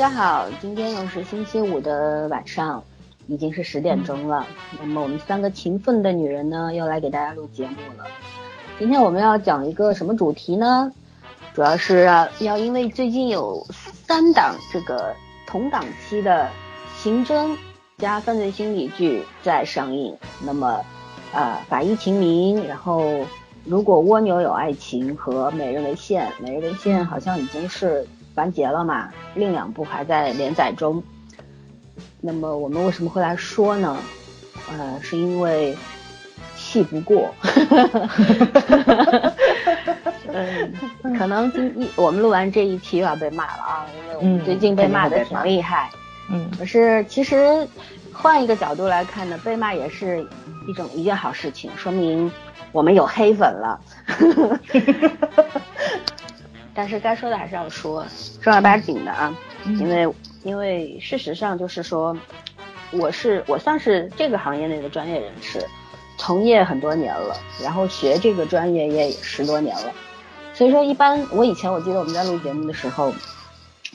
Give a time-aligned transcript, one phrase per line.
[0.00, 2.82] 大家好，今天又是星期五的晚上，
[3.26, 4.46] 已经是十点钟了。
[4.80, 8.06] 那么我们三个勤奋的女人呢，又来给大家录节目了。
[8.78, 10.90] 今天我们要讲一个什么主题呢？
[11.52, 12.04] 主要是
[12.38, 15.14] 要因为最近有三档这个
[15.46, 16.48] 同档期的
[16.96, 17.54] 刑侦
[17.98, 20.16] 加犯罪心理剧在上映。
[20.42, 20.82] 那么，
[21.34, 23.04] 呃，法医秦明，然后
[23.66, 28.08] 如果蜗牛有爱情和美人为馅，美人为馅好像已经是。
[28.40, 29.10] 完结了嘛？
[29.34, 31.02] 另两部还在连载中。
[32.22, 33.94] 那么我们为什么会来说呢？
[34.70, 35.76] 呃，是因为
[36.56, 37.34] 气不过。
[40.32, 40.72] 嗯，
[41.18, 45.90] 可能今一我们录完这一期又要被骂了啊，因为我们最近被骂的挺厉害。
[46.30, 47.68] 嗯，可是其实
[48.10, 50.26] 换一个角度来看呢，被骂也是
[50.66, 52.32] 一种一件好事情，说明
[52.72, 53.78] 我们有黑粉了。
[56.74, 58.06] 但是该说的还是要说，
[58.40, 59.36] 正儿八经的啊，
[59.78, 62.16] 因为因为事实上就是说，
[62.92, 65.66] 我是我算是这个行业内的专业人士，
[66.16, 69.92] 从业很多年了，然后学这个专业也十多年了，
[70.54, 73.12] 所以说一般我以前我记得我们在录节目的时候，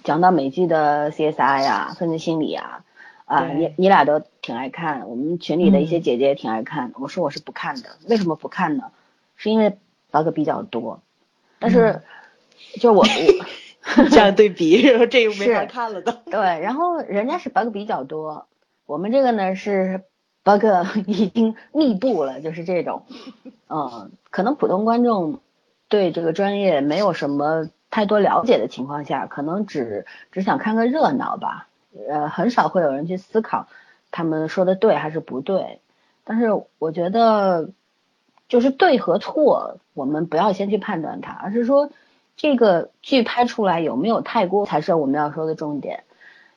[0.04, 2.84] 讲到美剧的 CSI 呀、犯罪心理啊，
[3.26, 8.92] 啊你你俩都挺爱看，我们群里的一些姐姐也挺爱看，我说我是不看的，为什么不看呢？
[9.38, 9.78] 是因为
[10.12, 11.02] bug 比较多，
[11.58, 12.02] 但是。
[12.80, 13.00] 就我
[13.98, 16.12] 我 这样对比，然后这又没法看了都。
[16.12, 18.48] 对，然后人家是 bug 比较多，
[18.86, 20.04] 我们这个呢是
[20.44, 20.64] bug
[21.06, 23.04] 已经密布了，就是这种。
[23.70, 25.40] 嗯，可能普通观众
[25.88, 31.68] 对这个专业没有什么太多了解的情况下，可能只只想看个热闹吧。
[32.10, 33.68] 呃，很少会有人去思考
[34.12, 35.80] 他们说的对还是不对。
[36.24, 36.48] 但是
[36.80, 37.70] 我觉得，
[38.50, 41.92] 就是对和错，我们不要先去判断它，而是说。
[42.38, 46.04] 这个剧拍出来有没有太过，才是我们要说的重点。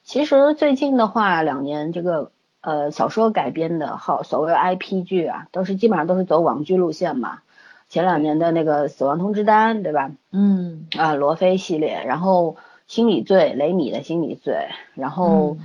[0.02, 7.40] 其实最近的话，两年这个呃小说改编的好所谓 IP 剧啊，都是基本上都是走网剧路线嘛。
[7.88, 10.10] 前两年的那个《死亡通知单》，对吧？
[10.32, 10.88] 嗯。
[10.96, 12.54] 啊，罗非系列，然后
[12.86, 14.54] 《心理罪》，雷米的《心理罪》，
[14.94, 15.58] 然后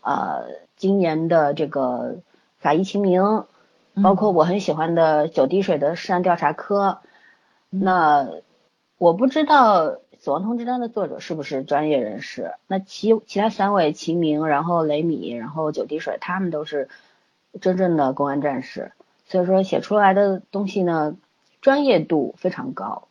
[0.00, 0.44] 呃
[0.76, 2.14] 今年的这个
[2.58, 3.22] 《法医秦明》，
[4.02, 7.00] 包括我很喜欢的《九滴水的尸案调查科》，
[7.70, 8.28] 那。
[8.98, 12.52] 我不知道《死亡通知单》的作者是不是专业人士。
[12.66, 16.88] 那其其他三位秦明，然后雷米，然后九滴水，他们都是
[17.60, 18.92] 真正的公安战士，
[19.26, 21.14] 所以说写出来的东西呢，
[21.60, 23.08] 专业度非常高。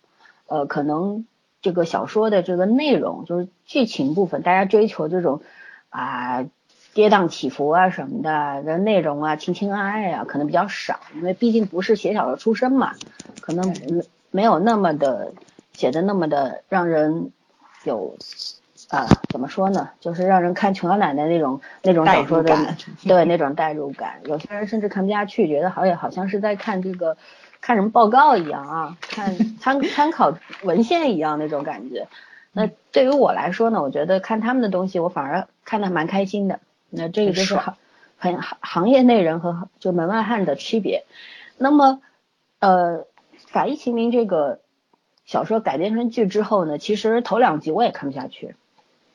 [0.48, 1.28] 呃，可能
[1.62, 5.44] 这个小说的这个内容，就是剧情部分，大家追求这种
[5.90, 6.48] 啊
[6.96, 12.94] 跌宕起伏啊什么的，这内容啊情情爱爱啊，可能比较少，因为毕竟不是写小说出身嘛，
[13.40, 15.32] 可能没没有那么的。
[15.76, 17.32] 写的那么的让人
[17.84, 18.18] 有
[18.90, 19.90] 啊，怎么说呢？
[20.00, 22.56] 就是让人看琼瑶奶奶那种那种小说的，
[23.04, 24.22] 对那种代入感。
[24.26, 27.18] 有些人甚至看不下去，觉得好也好像是在看这个
[27.62, 32.08] 看什么报告一样啊，看参参考文献一样那种感觉。
[32.54, 36.60] 那对于我来说呢，我觉得看他们的东西，我反而看的蛮开心的。
[36.90, 37.76] 那这个就是行
[38.18, 41.06] 很行行业内人和就门外汉的区别。
[41.58, 42.02] 那么
[42.60, 43.06] 呃，
[43.48, 44.60] 法医秦明这个。
[45.26, 48.56] 小说改编成剧之后呢，其实头两集我也看不下去。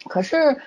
[0.08, 0.60] 可是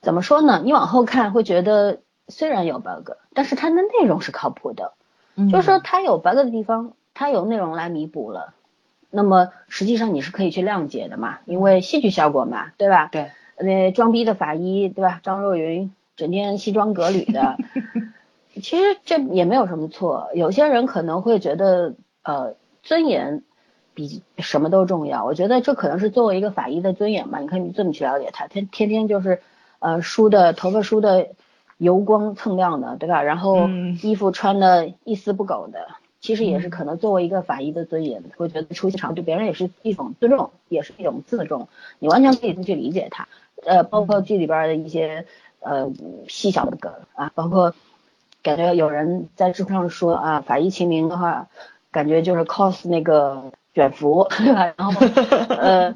[0.00, 0.62] 怎么说呢？
[0.64, 1.98] 你往后看会觉得，
[2.28, 4.92] 虽然有 bug，但是它的内容是靠谱的。
[5.34, 8.54] 嗯，就是说它有 bug 的地方，它有内容来弥补了。
[9.10, 13.08] 那么实际上你是可以去谅解的嘛，因为戏剧效果嘛，对吧？
[13.12, 13.30] 对。
[13.58, 15.20] 那装逼的法医，对吧？
[15.22, 17.56] 张若昀整天西装革履的，
[18.62, 20.30] 其实这也没有什么错。
[20.34, 23.42] 有些人可能会觉得，呃，尊严。
[23.96, 27.38] 比什么都重要，我觉得这可能是作为一个法医的尊严吧。
[27.38, 29.40] 你可以这么去了解他，他天天就是，
[29.78, 31.28] 呃，梳的头发梳的
[31.78, 33.22] 油光锃亮的，对吧？
[33.22, 33.70] 然后
[34.02, 35.88] 衣服穿的一丝不苟的，
[36.20, 41.68] 其实也是可能作为一个法医的尊严，会觉得出现场对别人也是一种尊重，也是一种自重。
[41.98, 43.28] 你完全可以去理解他，
[43.64, 45.24] 呃，包括剧里边的一些
[45.60, 45.90] 呃
[46.28, 47.74] 细小的梗啊，包括
[48.42, 51.48] 感觉有人在知乎上说啊，法医秦明的话，
[51.90, 53.52] 感觉就是 cos 那个。
[53.76, 54.72] 卷福对吧？
[54.78, 54.98] 然后
[55.54, 55.94] 呃，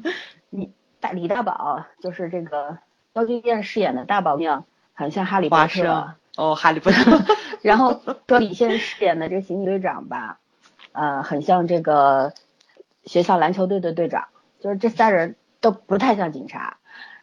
[0.51, 2.77] 你大李大宝就是这个
[3.11, 7.19] 高俊健饰演的大宝娘，很像哈利波特哦，哈利波特。
[7.63, 10.37] 然后说李现饰演的这个刑警队长吧，
[10.91, 12.33] 呃，很像这个
[13.03, 14.27] 学校篮球队的队长，
[14.59, 16.77] 就是这三人都不太像警察，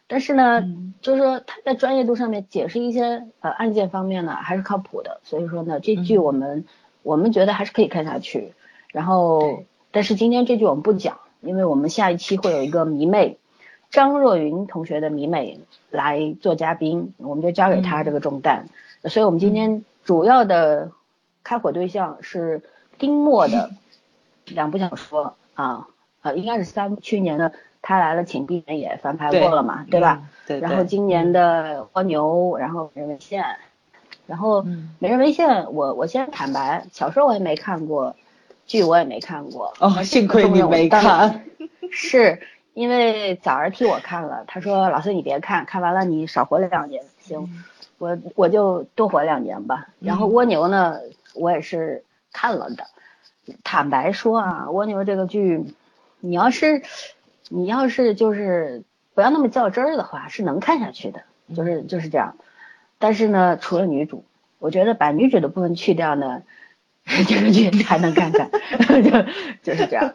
[0.07, 0.61] 但是呢，
[0.99, 6.65] 就是说他在专业度上面解释一些呃案件方面呢还是靠谱的，所以说呢，这剧我们
[7.01, 8.53] 我们觉得还是可以看下去，
[8.91, 9.63] 然后。
[9.91, 13.37] 但是今天这句我们不讲，因为我们下一期会有一个迷妹，
[13.89, 15.59] 张若昀同学的迷妹
[15.89, 18.67] 来做嘉宾，我们就交给他这个重担。
[19.05, 20.91] 所以我们今天主要的
[21.43, 22.61] 开火对象是
[22.97, 23.71] 丁墨的
[24.45, 25.87] 两部小说啊，
[26.21, 30.21] 呃，应该是三，去年的他来了，请闭眼也翻拍过了嘛，对吧？
[30.45, 30.59] 对。
[30.59, 33.45] 然后今年的蜗牛，然后美人为线，
[34.27, 34.65] 然后
[34.99, 38.15] 美人为线，我我先坦白，小说我也没看过，
[38.69, 39.73] 剧我也没看过。
[39.79, 41.43] 哦，幸亏你没看。
[41.91, 42.39] 是
[42.73, 47.65] 因为早儿替我看了，他说老师你别看，看完了你少活两年，行。
[47.97, 50.99] 我我就多活两年吧，然后蜗牛呢，
[51.33, 52.85] 我也是看了的。
[53.65, 55.65] 坦白说啊，蜗牛这个剧，
[56.21, 56.81] 你要是
[57.49, 58.83] 你要是就是
[59.13, 61.23] 不要那么较真儿的话，是能看下去的，
[61.53, 62.37] 就是就是这样。
[62.99, 64.23] 但是呢，除了女主，
[64.59, 66.43] 我觉得把女主的部分去掉呢，
[67.05, 68.49] 电视剧还能看看，
[69.03, 69.11] 就
[69.63, 70.13] 就是这样。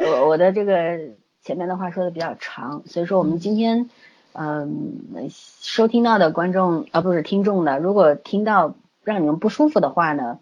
[0.00, 0.98] 我我的这个
[1.42, 3.90] 前面的话说的比较长，所以说我们今天。
[4.36, 10.40] 嗯，收听到的观众啊，不是听众的，如果听到让你们不舒服的话呢，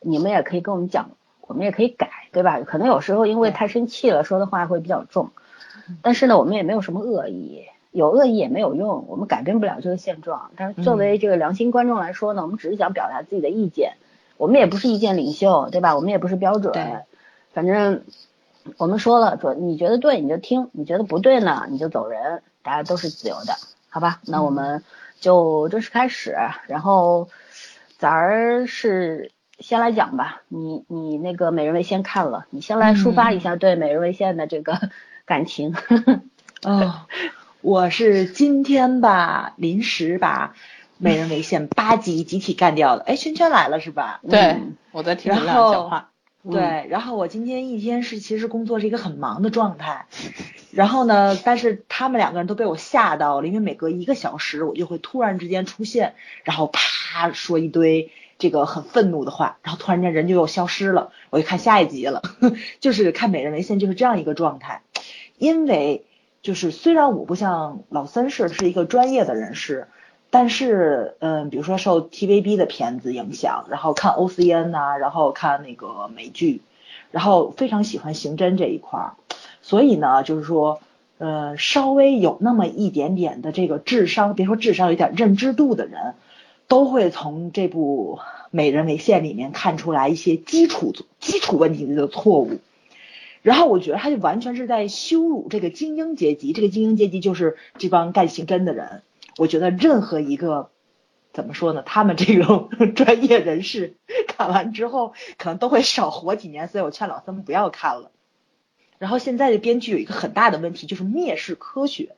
[0.00, 1.10] 你们也可以跟我们讲，
[1.40, 2.60] 我们也可以改，对吧？
[2.60, 5.30] 可能有时候因为太生气了，说的话会比较重，
[6.00, 10.52] 但是呢，我们也没有什么恶意，有恶意也没有用，我们改变不了这个现状。
[10.54, 13.94] 但是作为这个良心观众来说呢，我们只是想表达自己的意见，
[14.38, 15.94] 我们也不是意见领袖，对吧？
[15.94, 16.72] 我们也不是标准，
[17.52, 18.04] 反正
[18.78, 22.42] 我们说了，说你觉得对你就听，你觉得不对呢你就走人。
[22.60, 23.54] 大家都是自由的，
[23.88, 24.20] 好吧？
[24.26, 24.82] 那我们
[25.20, 26.36] 就正式开始。
[26.66, 27.30] 然后
[27.96, 30.42] 咱儿是先来讲吧。
[30.48, 34.90] 你你那个美人为先看了，你先来抒发一下对美人为先的这个
[35.24, 35.74] 感情。
[36.62, 37.06] 哦，
[37.62, 40.54] 我是今天吧，临时把
[40.98, 43.02] 美人为线八集集体干掉了。
[43.06, 44.20] 哎，圈圈来了是吧？
[44.28, 44.60] 对，
[44.92, 46.10] 我在听你俩讲话。
[46.50, 50.06] 对，然后我今天一天是其实工作是一个很忙的状态，
[50.70, 56.14] 然后呢，但是他们两个人都被我吓到了，因为每隔一个小时我就会突然之间出现，
[56.44, 62.22] 然后啪说一堆这个很愤怒的话，然后突然间人就又消失了，我就看下一集了，
[62.80, 64.82] 就是看美人为线就是这样一个状态，
[65.36, 66.06] 因为
[66.40, 69.88] 就是虽然我不像老三是是一个专业的人士。
[70.30, 76.60] 但是，嗯，比如说受 TVB 的片子影响，然后看 OCN 呐，然后看那个美剧，
[77.10, 79.14] 然后非常喜欢刑侦这一块儿，
[79.62, 80.80] 所以呢，就是说，
[81.16, 86.14] 呃，稍微有那么一点点的这个智商，别说智商，有点认知度的人，
[86.68, 88.18] 都会从这部
[88.50, 92.58] 《美人为线》里面看出来一些基础基础问题的错误。
[93.40, 99.00] 然后我觉得他就完全是在羞辱这个精英阶级，这个精英阶级就是这帮干刑侦的人。
[99.38, 100.70] 我觉得任何一个
[101.32, 101.82] 怎么说呢？
[101.86, 103.96] 他们这种 专业人士
[104.26, 108.10] 看完之后，可能都会少活几年，所以我劝老三们不要看了。
[108.98, 112.16] 然后现在的编剧有一个很大的问题，就是蔑视科学。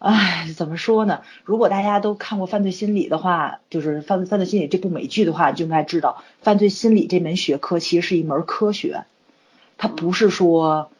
[0.00, 1.22] 唉，怎么说呢？
[1.44, 9.04] 如果大家都看过《犯罪心理》的话，就是《犯犯罪心理》这部美剧的话，就应该知道，犯罪心理这门学科其实是一门科学，
[9.76, 10.90] 它不是说。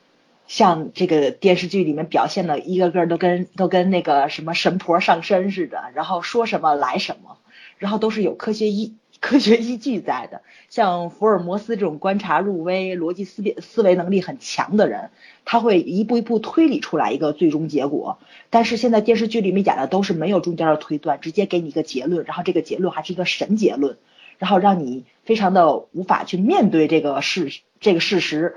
[0.48, 7.36] 像这个电视剧里面表现的，一个个都跟都跟那个什么神婆上身似的，然后说什么来什么，
[7.76, 10.40] 然后都是有科学依科学依据在的。
[10.70, 15.10] 像福尔摩斯这种观察入微、逻辑思辨思维能力很强的人，
[15.44, 18.18] 他会一步一步推理出来一个最终结果。
[18.48, 23.98] 但是现在电视剧里面演的都是没有中间的推断，直接给你一个结论，然后这个结论还是一个神结论，
[24.38, 28.56] 然后让你非常的无法去面对这个事这个事实。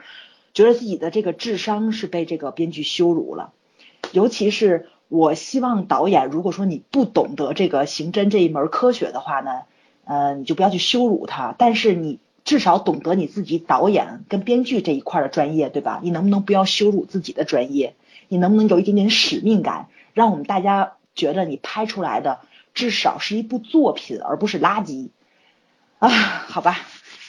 [0.53, 3.53] 觉得自己的这个智商是被这个编剧羞辱了，
[4.11, 9.61] 尤其是我希望导演，如果说你不懂得这个刑侦这一门科学的话呢，
[10.03, 15.99] 呃，你就不要去羞辱他，但是你至少懂得你自己导演跟编剧这一块的专业，对吧？
[16.03, 17.95] 你能不能不要羞辱自己的专业？
[18.27, 22.39] 你能不能有一点点使命感，让我们大家觉得你拍出来的
[22.73, 25.09] 至少是一部作品，而不是垃圾
[25.99, 26.09] 啊？
[26.09, 26.77] 好吧，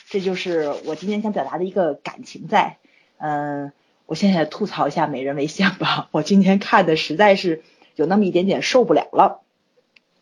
[0.08, 2.78] 这就是我今天想表达的一个感情在。
[3.24, 3.70] 嗯，
[4.06, 6.08] 我现在吐槽一下《美人为馅》吧。
[6.10, 7.62] 我今天看的实在是
[7.94, 9.42] 有那么一点点受不了了。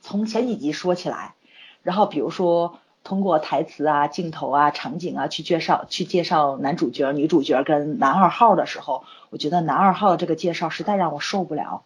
[0.02, 1.34] 从前几集说起来，
[1.82, 11.82] 然后比如说通过台词啊、镜头啊、场景啊去介绍、去介绍男主角、女主角跟男二号的时候，我觉得男二号这个介绍实在让我受不了。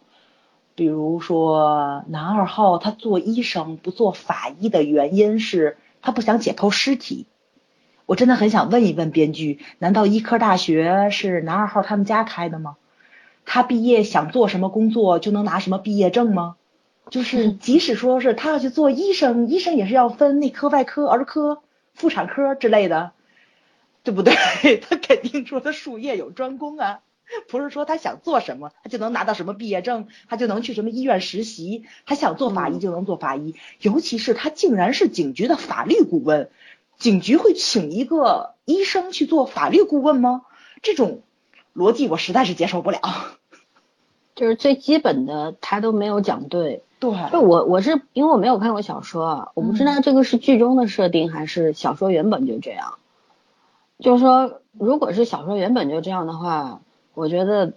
[0.75, 7.25] 比如说男二号他做医生不做法医的原因是他不想解剖尸体。
[8.05, 12.77] 我真的很想问一问编剧，难道医科大学是男二号他们家开的吗？
[13.45, 16.55] 他毕业想做什么工作就能拿什么毕业证吗？
[17.09, 21.61] 就是即使说是他要去做医生，医生也是要分内科、外科、儿科、
[21.93, 23.11] 妇产科之类的，
[24.03, 24.33] 对不对？
[24.87, 26.99] 他肯定说他术业有专攻啊。
[27.47, 33.55] 不是说他想做什么，他就能拿到什么毕业证，他就能去什么医院实习，他想做法医就能做法医。
[33.81, 36.51] 尤其是他竟然是警局的法律顾问，
[36.97, 40.43] 警局会请一个医生去做法律顾问吗？
[40.81, 41.21] 这种
[41.75, 42.99] 逻辑我实在是接受不了。
[44.35, 46.83] 就是最基本的他都没有讲对。
[46.99, 52.95] 对，就我我是因为我没有看过小说，我不知道这个是剧中的设定还是小说原本就这样。
[53.99, 56.81] 就是说，如果是小说原本就这样的话。
[57.17, 57.71] 我觉得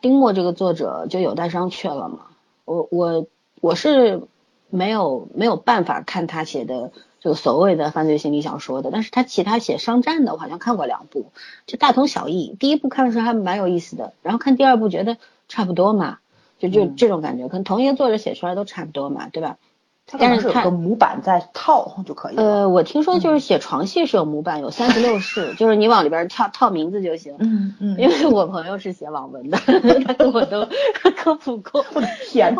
[0.00, 2.26] 丁墨这个作者就有待商榷了嘛。
[2.64, 3.26] 我我
[3.60, 4.22] 我是
[4.68, 6.90] 没有没有办法看他写的
[7.24, 11.32] 这个所谓的犯罪心理小说的，但是他其他写商战的，我好像看过两部，
[11.64, 12.54] 就大同小异。
[12.60, 15.16] 第一部看的时候还蛮有意思的，然后看第二部觉得
[15.48, 16.18] 差不多嘛，
[16.58, 19.56] 就就这种感觉，可能同一个作者写出来都差不多嘛，对吧？
[20.06, 22.36] 但是有个模板在套就可以。
[22.36, 27.34] 呃，我听说就是写床戏是有模板，有三十六式，就是你往里边套套名字就行。
[27.38, 27.96] 嗯嗯。
[27.98, 30.68] 因为我朋友是写网文的，他跟我都
[31.16, 31.84] 科普过。
[31.94, 32.54] 我的天！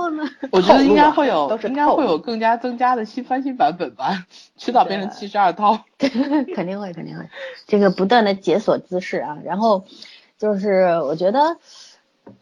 [0.51, 4.25] 我觉得应该会有，应该会有更加增加的新翻新版本吧，
[4.57, 5.81] 迟早变成七十二套。
[5.99, 7.29] 肯定会，肯定会。
[7.67, 9.85] 这个不断的解锁姿势啊，然后
[10.39, 11.59] 就是我觉得，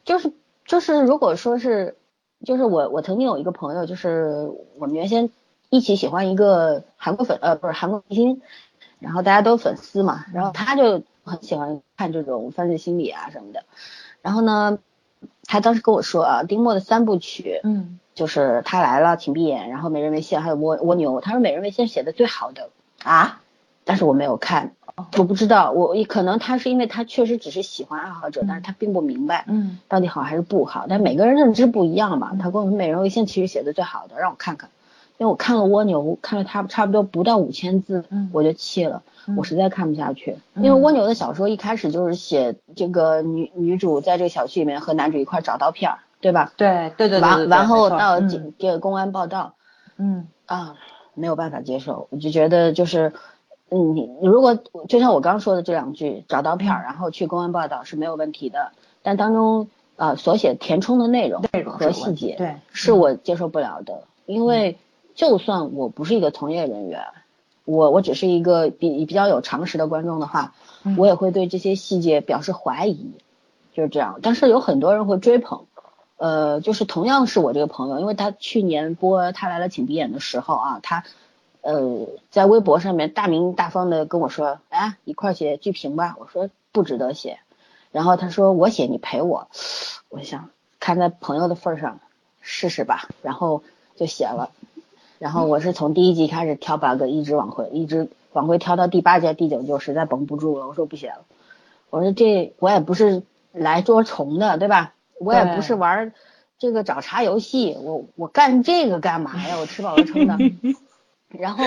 [0.05, 0.33] 就是
[0.65, 1.97] 就是如果说是。
[2.45, 5.31] 就是我，我曾经有一个朋友，就是我们原先
[5.71, 8.43] 一起喜欢一个韩国粉，呃，不是韩国明星，
[8.99, 13.65] 然后大家都粉丝嘛，然后他就很喜欢看这种犯罪心理啊什么的，
[14.23, 14.79] 然后呢，
[15.45, 22.71] 他当时跟我说啊，丁墨的三部曲，嗯，就是他来了，请闭眼，然后美人为先，还有蜗蜗牛，他说美人为先写的最好的。
[23.05, 23.42] 啊。
[23.85, 24.73] 但是我没有看，
[25.19, 30.87] 我不知道，我可能他是因为他确实只是喜欢爱好者，但是他并不明白，嗯，到底好还是不好。
[30.89, 32.37] 但每个人认知不一样嘛。
[32.41, 34.71] 他跟我们《美人为先》其实写的最好的，让我看看，
[35.19, 39.03] 因为我看了蜗牛，看了他差不多不到五千字，我就气了，
[39.37, 40.37] 我实在看不下去。
[40.55, 46.53] 因为蜗牛的小说一开始就是写这个女女主在这个小区里面和男主一块找刀片儿，对吧？
[46.57, 47.21] 对对对。
[47.21, 49.55] 完完后到警这个公安报道，
[49.97, 50.77] 嗯啊，
[51.15, 53.13] 没有办法接受，我就觉得就是。
[53.75, 64.03] 嗯，你如果就像我刚说的这两句，找刀片儿，然后去公安报道是没有问题的，但当中呃所写填充的内容和细节，对，是我接受不了的。
[64.27, 64.77] 因为
[65.15, 67.03] 就算我不是一个从业人员，
[67.65, 70.53] 我我只是一个比比较有常识的观众的话，
[70.99, 73.13] 我也会对这些细节表示怀疑，
[73.73, 74.21] 就是这样。
[74.23, 75.65] 但是有很多人会追捧，
[76.19, 81.05] 呃，就是同样是我这个朋友，因为他去年播他来了请闭眼的时候啊，他。
[81.63, 86.17] 呃，在微博上面大名大方的跟我说，哎，一块写剧评吧。
[86.19, 87.39] 我说不值得写，
[87.93, 89.49] 然后他说我写你陪我，
[90.09, 90.51] 我想
[90.81, 92.01] 看在朋友的份上
[92.41, 93.63] 试试吧，然后
[93.97, 94.51] 就写了。
[95.19, 101.25] 然后我是从第一集开始挑 bug，一直往回，一直往回挑到第八集、第九集，实在绷不住了，我说不写了。
[101.91, 104.95] 我说这我也不是来捉虫的，对吧？
[105.21, 106.13] 我也不是玩
[106.59, 109.59] 这个找茬游戏，我我干这个干嘛呀？
[109.61, 110.37] 我吃饱了撑的。
[111.39, 111.65] 然后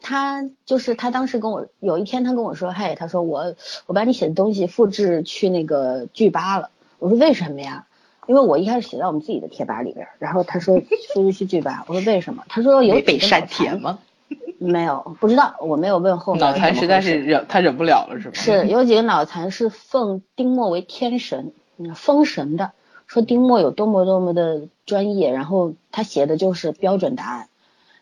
[0.00, 3.54] 他就是他当时跟我有一天他跟我说，嘿，他说我
[3.86, 6.70] 我把你写的东西复制去那个剧吧了。
[6.98, 7.86] 我说为什么呀？
[8.26, 10.80] 因为我一开始写在我们自己的贴吧里边，然后他说
[11.12, 11.84] 复制去剧吧。
[11.88, 12.44] 我说为什么？
[12.48, 13.98] 他说有被删帖吗？
[14.58, 16.36] 没有，不知道，我没有问后。
[16.36, 18.34] 脑残实在是忍，他忍不了了是吗？
[18.34, 21.52] 是有几个脑残是奉丁墨为天神，
[21.96, 22.70] 封神的，
[23.08, 27.48] 说丁墨有多么多么的专业，然后他写的就是标准答案。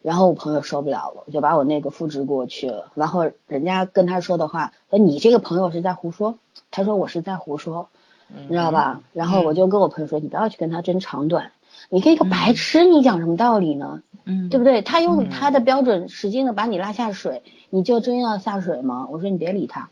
[0.02, 2.90] 然后我朋友受不了了，我就把我那个复制过去了。
[2.95, 6.38] 然后人家跟他说的话，说你这个朋友是在胡说。
[6.71, 7.88] 他说我是在胡说，
[8.28, 9.00] 你知道吧？
[9.12, 11.52] 然后我就跟我朋友说，你不要去跟他争长短。
[11.88, 14.02] 你跟一个白痴，你讲什么道理呢？
[14.25, 14.83] 嗯，对不对？
[14.83, 19.09] 他用他的标准使劲的把你拉下水，你就真要下水吗？
[19.11, 19.88] 我说你别理他。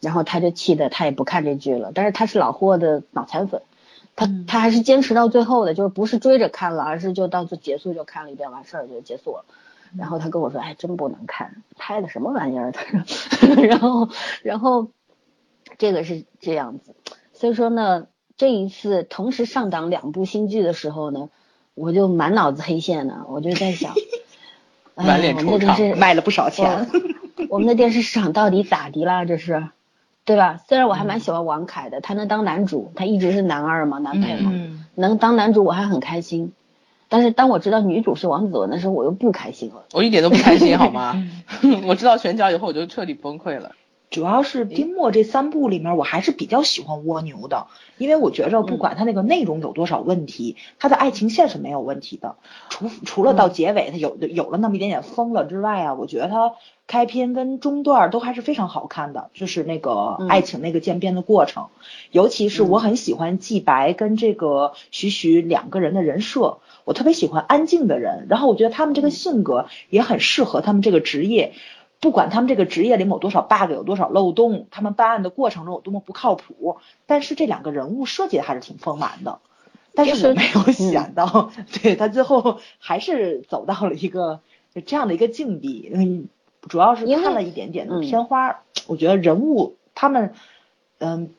[0.00, 1.92] 然后他就气的，他也不看这剧了。
[1.94, 3.62] 但是他是老霍的脑残粉，
[4.16, 9.44] 他他还是坚持到最后的，就是不是追着看了，而是就到最结束就看了一遍，完事儿就结束了。
[9.98, 14.08] 然后他跟我说：“哎，真不能看，拍的什么玩意儿？”他说，然后，
[14.44, 14.88] 然后
[15.78, 16.94] 这个是这样子，
[17.32, 21.28] 所以说呢，这一次同时上档两部新剧的时候呢，
[21.74, 23.94] 我就满脑子黑线呢，我就在想，
[24.94, 26.88] 满脸惆怅，卖了不少钱，
[27.48, 29.24] 我们的电视市场到底咋的啦？
[29.24, 29.70] 这是，
[30.30, 30.60] 对吧？
[30.68, 34.52] 虽然我还蛮喜欢王凯的，他能当男主，他一直是男二嘛，男配嘛，
[34.94, 36.52] 能当男主我还很开心。
[37.08, 39.86] 但是当我知道女主是王子文的时候，我又不开心了。
[39.92, 41.20] 我一点都不开心，好吗？
[41.84, 43.72] 我知道选角以后，我就彻底崩溃了。
[44.08, 47.66] 主要是丁墨这三部里面，我还是比较喜欢蜗牛的，
[47.98, 52.36] 因为我觉着不管他那个内容有多少问题，他的爱情线是没有问题的。
[52.68, 56.52] 除除了到结尾他有有了那么一点点疯了之外啊，我觉得他
[56.90, 61.68] 开篇跟中段都还是非常好看的，就是那个爱情那个渐变的过程。
[62.10, 71.52] 尤其是我很喜欢季白跟这个徐徐两个人的人设，我特别喜欢安静的人，然后我觉得他们这个性格也很适合他们这个职业。
[72.00, 79.38] 不管他们这个职业里有多少 bug，有多少漏洞，他们办案的过程中有多么不靠谱，但是这两个人物设计的还是挺丰满的。
[79.94, 84.40] 但是我没有想到， 对他最后还是走到了一个
[84.86, 85.88] 这样的一个境地。
[85.94, 86.28] 嗯，
[86.68, 90.34] 主要是看了一点点的片花，我觉得人物他们，
[90.98, 91.30] 嗯，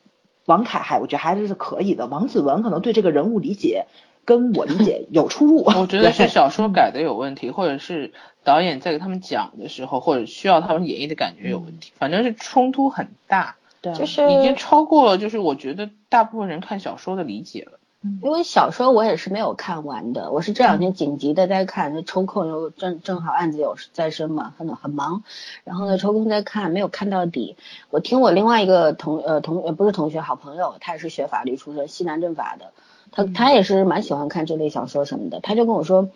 [0.46, 2.06] 王凯还我觉得还是是可以的。
[2.06, 3.86] 王子文可能对这个人物理解。
[4.24, 8.12] 跟我理解有出入，我觉得是小说改的有问题，或者是
[8.44, 17.80] 导演在给他们讲的时候，或者需要他们演绎的感觉有问题，反正是冲突很大，对，就是已经超过了，就是我觉得大部分人看小说的理解了。
[18.20, 25.22] 因为小说我也是没有看完的，我是这两天紧急的在看，抽空又正正好案子有在身嘛，很很忙，
[25.62, 27.56] 然后呢抽空在看，没有看到底。
[27.90, 32.72] 我听我另外一个同呃同呃不是同学好朋友，他也是学法律出身，西南政法的。
[33.12, 36.08] 他他也是蛮喜欢看这类小说什么的，他就跟我说，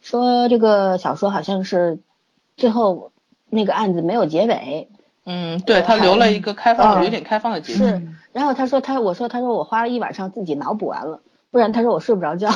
[0.00, 1.98] 说这个小说好像是
[2.56, 3.12] 最后
[3.50, 4.88] 那个案子没有结尾，
[5.26, 7.78] 嗯，对他留了一个开放，有点开放的结局。
[7.80, 8.02] 是，
[8.32, 12.50] 然后他说他我说他说我花了一晚上自己脑补完了，不然他说我睡不着觉，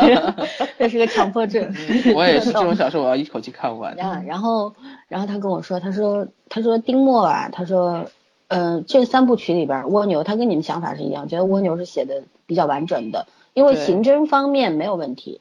[0.78, 1.74] 这是个强迫症。
[2.14, 3.96] 我也是这种小说，我要一口气看完。
[3.96, 4.74] 然后
[5.08, 8.06] 然后他跟我说，他说他说丁墨啊，他说。
[8.48, 15.40] 嗯，这三部曲里边，蜗牛他跟你们想法是一样，觉得蜗牛是写的比较完整的，因为刑侦方面没有问题，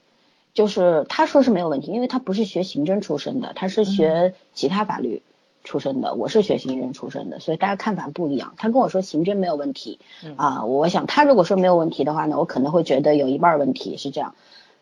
[0.55, 5.21] 就是他说是没有问题，因为他不是学刑侦出身的，他是学其他法律
[5.65, 8.53] 出身的，我是学刑侦出身的，所以大家看法不一样。
[8.55, 9.99] 他跟我说刑侦没有问题，
[10.37, 14.33] 啊，我想他如果说没有问题的话呢，我可能会觉得有一半问题是这样。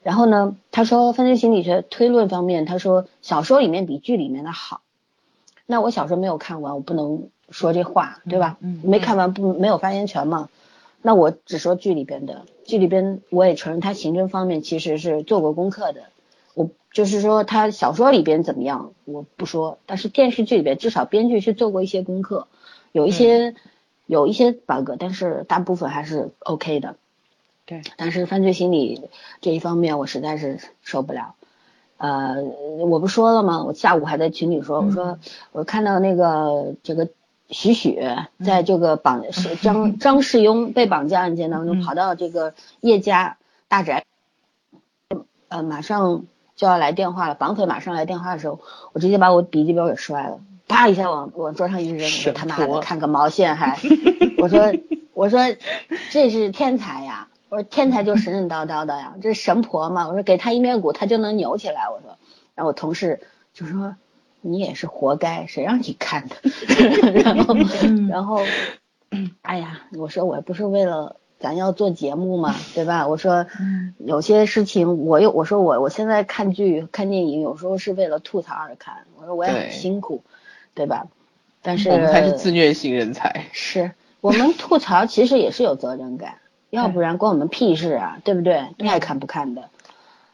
[0.03, 4.81] 然后呢，他说犯罪心理学推论方面，他说小说里面比剧里面的好，
[5.65, 7.29] 那我小说没有看完，我不能。
[7.49, 8.57] 说这话对吧？
[8.61, 10.49] 嗯，没看完不没有发言权嘛？
[11.03, 16.03] 那我只说剧里边的，剧里边我也承认他刑侦方面其实是做过功课的。
[16.93, 22.47] 我就是说他小说里边怎么样，我不说，但是电视剧里边至少编剧是做过一些功课，
[22.91, 23.55] 有一些
[24.05, 26.95] 有一些 bug，但是大部分还是 OK 的。
[27.65, 29.09] 对，但是犯罪心理
[29.41, 31.33] 这一方面我实在是受不了。
[31.97, 32.43] 呃，
[32.87, 33.63] 我不说了吗？
[33.63, 35.17] 我下午还在群里说，我说
[35.51, 37.09] 我看到那个这个。
[37.49, 37.99] 许许
[38.43, 44.05] 在这个绑是张 张世庸被绑架案件当中，跑到这个叶家大宅，
[45.49, 46.25] 呃，马上
[46.63, 48.61] 就要来电话了，绑腿马上来电话的时候，
[48.93, 53.77] 我直接把我笔记本给摔了，啪一下往往桌上一扔，我说他妈的看个毛线还，
[54.39, 54.73] 我说
[55.13, 55.41] 我说
[56.09, 62.17] 这是天才呀，我说天才就神神叨叨的呀，这是神婆嘛，我说给他一面鼓他就能扭起来，我说，
[62.55, 63.19] 然后我同事
[63.53, 63.95] 就说。
[64.45, 66.35] 你也是活该，谁让你看的？
[67.23, 67.55] 然后，
[68.09, 68.41] 然后，
[69.41, 73.05] 哎呀，我说我不是为了咱要做节目嘛，对吧？
[73.05, 73.45] 我说
[73.97, 80.23] 有些事情我又我说我我现在看剧看电影有时候是为了吐槽而看，我说我也很辛苦，
[80.73, 81.07] 对吧？
[81.61, 86.35] 但是我们才是自虐型人才，是我们吐槽其实也是有责任感，
[86.71, 88.67] 要不然关我们屁事啊，对不对？
[88.77, 89.69] 你爱看不看的。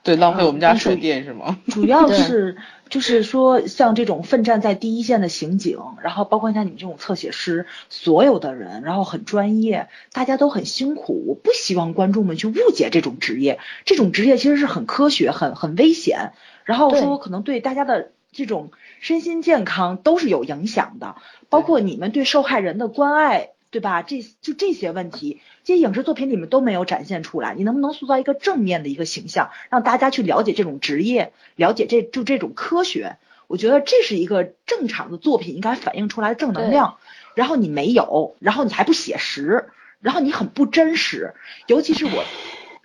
[0.10, 1.60] 对，浪费我们家水电是吗？
[1.68, 2.58] 主要是
[2.90, 11.26] 就是说，像这种奋战在第一线的刑警，然后包括像你们这种侧写师，所有的人，然后很专业，大家都很辛苦。
[11.28, 16.32] 我不希望观众们去误解这种职业，这种职业其实是很科学、很很危险，
[16.64, 21.18] 然后说可能对大家的这种身心健康都是有影响的，
[21.50, 23.50] 包括你们对受害人的关爱。
[23.72, 24.02] 对吧？
[24.02, 27.54] 这就这些问题，这些影视作品里面都没有展现出来。
[27.54, 33.18] 你能不能塑造一个正面的一个形象，让大家去了解这种职业，了解这就这种科学？
[33.46, 36.98] 我觉得这是一个正常的作品应该反映出来的正能量。
[37.36, 39.70] 然后你没有，然后你还不写实，
[40.02, 41.36] 然后你很不真实。
[41.68, 42.26] 尤其是我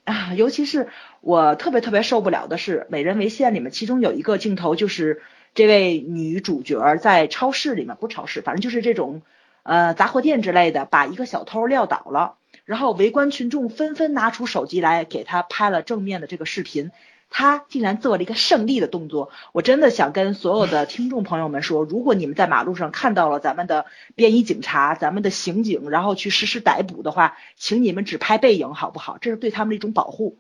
[0.05, 0.89] 啊，尤其是
[1.23, 5.23] 我特别特别受不了的是《美人为馅》里面，其中有一个镜头就是
[5.55, 9.23] 这位女主角在超市里面，不是超市，反正就是这种。
[9.65, 16.91] 呃，杂货店之类的，把一个小偷撂倒了，然后围观群众纷纷拿出手机来给他拍了正面的这个视频，
[17.31, 19.31] 他竟然做了一个胜利的动作。
[19.53, 29.17] 我真的想跟所有的听众朋友们说，如果你们在马路上看到了咱们的便衣警察、咱们的刑警，然后去实施逮捕的话，请你们只拍背影好不好？
[29.19, 30.39] 这是对他们的一种保护，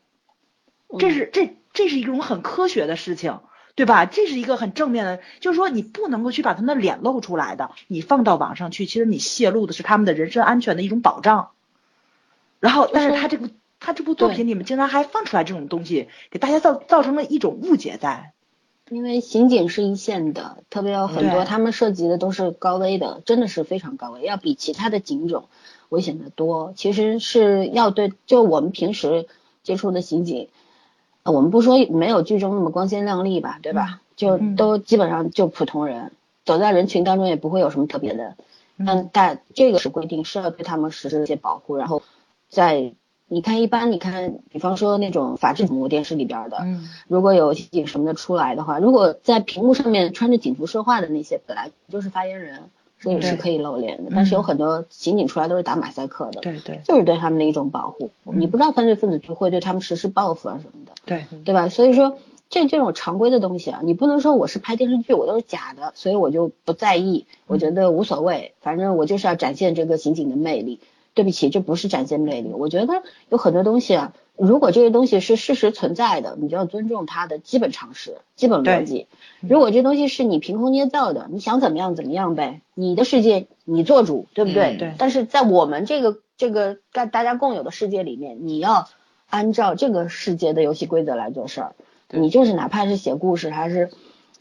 [0.98, 3.40] 这是这这是一种很科学的事情。
[3.76, 4.06] 对吧？
[4.06, 11.50] 这是一个很正面的，就是说你不能够去把他们的脸露出来的，你放到网上去，其实你泄露的是他们的人身安全的一种保障。
[12.60, 13.48] 然后，但是他这部
[13.80, 18.32] 他这部作品里面竟然还放出来这种东西，给大家造造成了一种误解在。
[18.90, 25.48] 因为刑警是一线的，特别有很多他们涉及的都是高危的，真的是非常高危，要比其他的警种
[25.88, 26.74] 危险的多。
[26.76, 29.26] 其实是要对，就我们平时
[29.62, 30.48] 接触的刑警。
[31.32, 34.00] 我们不说没有剧中那么光鲜亮丽吧，对吧？
[34.16, 36.12] 就都基本上就普通人，
[36.44, 38.36] 走在人群当中也不会有什么特别的。
[38.84, 41.76] 但，但这个是规定是要对他们实施一些保护。
[41.76, 42.02] 然后，
[42.48, 42.92] 在
[43.26, 46.58] 你看一般，你看，比方说那种法制节目电视里边的，
[47.08, 52.64] 如果有警什么的出来的话，如果在屏幕上面穿着警服说话的那些，本来就是发言人。
[53.00, 58.10] 所以是可以露脸的，但是有很多刑警出来都是打马赛克的，对对，就是对他们的一种保护。
[58.22, 61.68] 你不知道犯罪分子就会对他们实施报复啊什么的，对对吧？
[61.68, 62.18] 所以说
[62.50, 70.80] 这这种常规的东西啊，你不能说我是拍电视剧，我都是假的，所以我就不在意，我觉得无所谓，反正我就是要展现这个刑警的魅力。
[71.16, 72.50] 对不起，这不是展现魅力。
[72.52, 79.06] 我觉得有很多东西啊，如果这些东西是事实存在的，你就要尊重它的基本常识、基本逻辑。
[79.40, 84.76] 如果这东西是你凭空捏造的，你想怎么样怎么样呗，你的世界你做主，对不对？
[84.76, 84.94] 对。
[84.98, 88.88] 但是在我们这个这个大大家共有的世界里面，你要
[89.34, 91.74] 按照这个世界的游戏规则来做事儿。
[92.10, 93.90] 你就是哪怕是写故事还是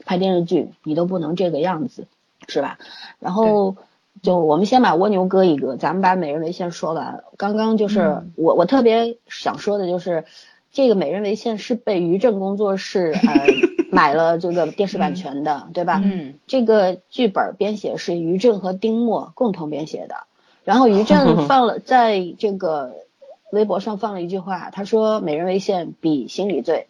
[0.05, 2.05] 拍电视剧，你都不能这个样子，
[2.47, 2.77] 是吧？
[3.19, 3.75] 然后。
[4.21, 7.23] 就我们先把蜗牛搁一搁，咱们把美人为先说完。
[7.35, 10.23] 刚刚就是我我特别想说的就是，
[10.71, 13.33] 这个美人为线是被于正工作室呃
[13.91, 15.99] 买了这个电视版权的，对吧？
[16.05, 16.35] 嗯。
[16.47, 20.15] 这个剧本编写是于正和丁墨共同编写的。
[20.63, 22.93] 然后于正放了 在这个
[23.53, 26.87] 微博上放了一句话，他说美人为馅比心理罪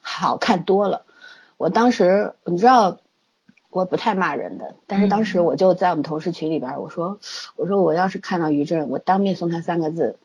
[0.00, 1.02] 好看多了。
[1.56, 2.98] 我当时你知道。
[3.70, 7.18] 我不太骂人的，但是当时我就在我们同事群里边，我说，
[7.56, 10.16] 我说我要是看到于正，我当面送他三个字，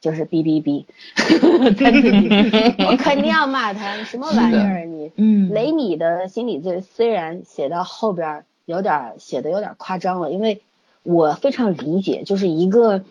[0.00, 0.84] 就是哔哔哔，
[2.88, 5.10] 我肯定要骂他，什么玩意儿你？
[5.16, 10.62] 嗯，雷米的心理罪虽然写到后边有点写的有点夸张了，因为
[11.02, 13.02] 我非常理解，就是一个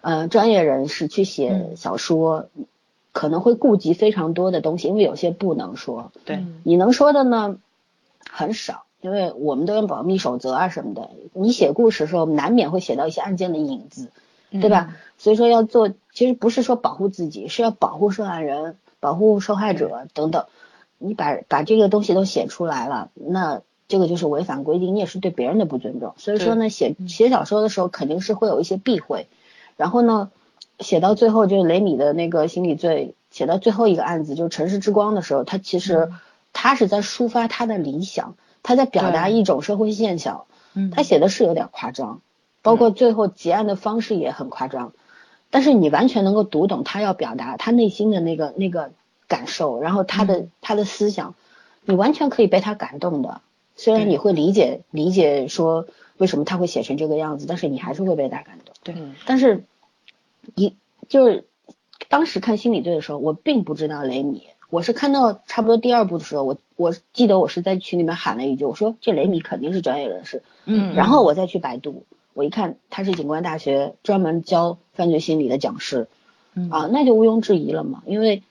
[0.00, 2.48] 呃专业人士去写小说，
[3.12, 7.56] 可能会顾及非常多的东西，因为有些不能说，对，你能说的呢
[8.30, 8.84] 很少。
[9.02, 14.10] 因为我们都用保密守则啊什么的，你写故事的时候难免会写到一些案件的影子，
[14.50, 14.94] 对吧？
[15.16, 20.44] 所以说要做，其实不是说保护自己，是要保护受害人、保护受害者等等。
[20.98, 26.12] 你把把这个东西都写出来了，那这个就是违反规定，你也是对别人的不尊重。
[26.18, 29.28] 所以说呢，写写小说的时候肯定是会有一些避讳。
[29.80, 30.30] 然后呢，
[30.78, 36.10] 写到最后就是雷米的那个心理罪，写到最后一个案子就是城市之光的时候，他其实
[36.52, 38.34] 他是在抒发他的理想。
[38.62, 40.44] 他在表达一种社会现象，
[40.92, 42.20] 他写的是有点夸张，
[42.60, 44.92] 包括最后结案的方式也很夸张，
[45.48, 48.90] 但是你完全能够读懂他要表达他内心的那个那个
[49.28, 51.34] 感受，然后他的他的思想，
[51.86, 53.40] 你完全可以被他感动的。
[53.76, 55.86] 虽然你会理解理解说
[56.18, 58.69] 为什么他会写成这个样子，但是你还是会被他感动。
[58.82, 58.94] 对，
[59.26, 59.64] 但是
[60.54, 60.74] 一
[61.08, 61.44] 就是
[62.08, 64.44] 当时看心理罪的时候，我并不知道雷米。
[64.70, 76.06] 我是看到差不多第二部的时候，我我记得我是在群里面喊了一句，我说这雷米肯定是专业人士，嗯，然后我再去百度，我一看他是警官大学专门教犯罪心理的讲师，
[76.70, 78.44] 啊，那就毋庸置疑了嘛，因为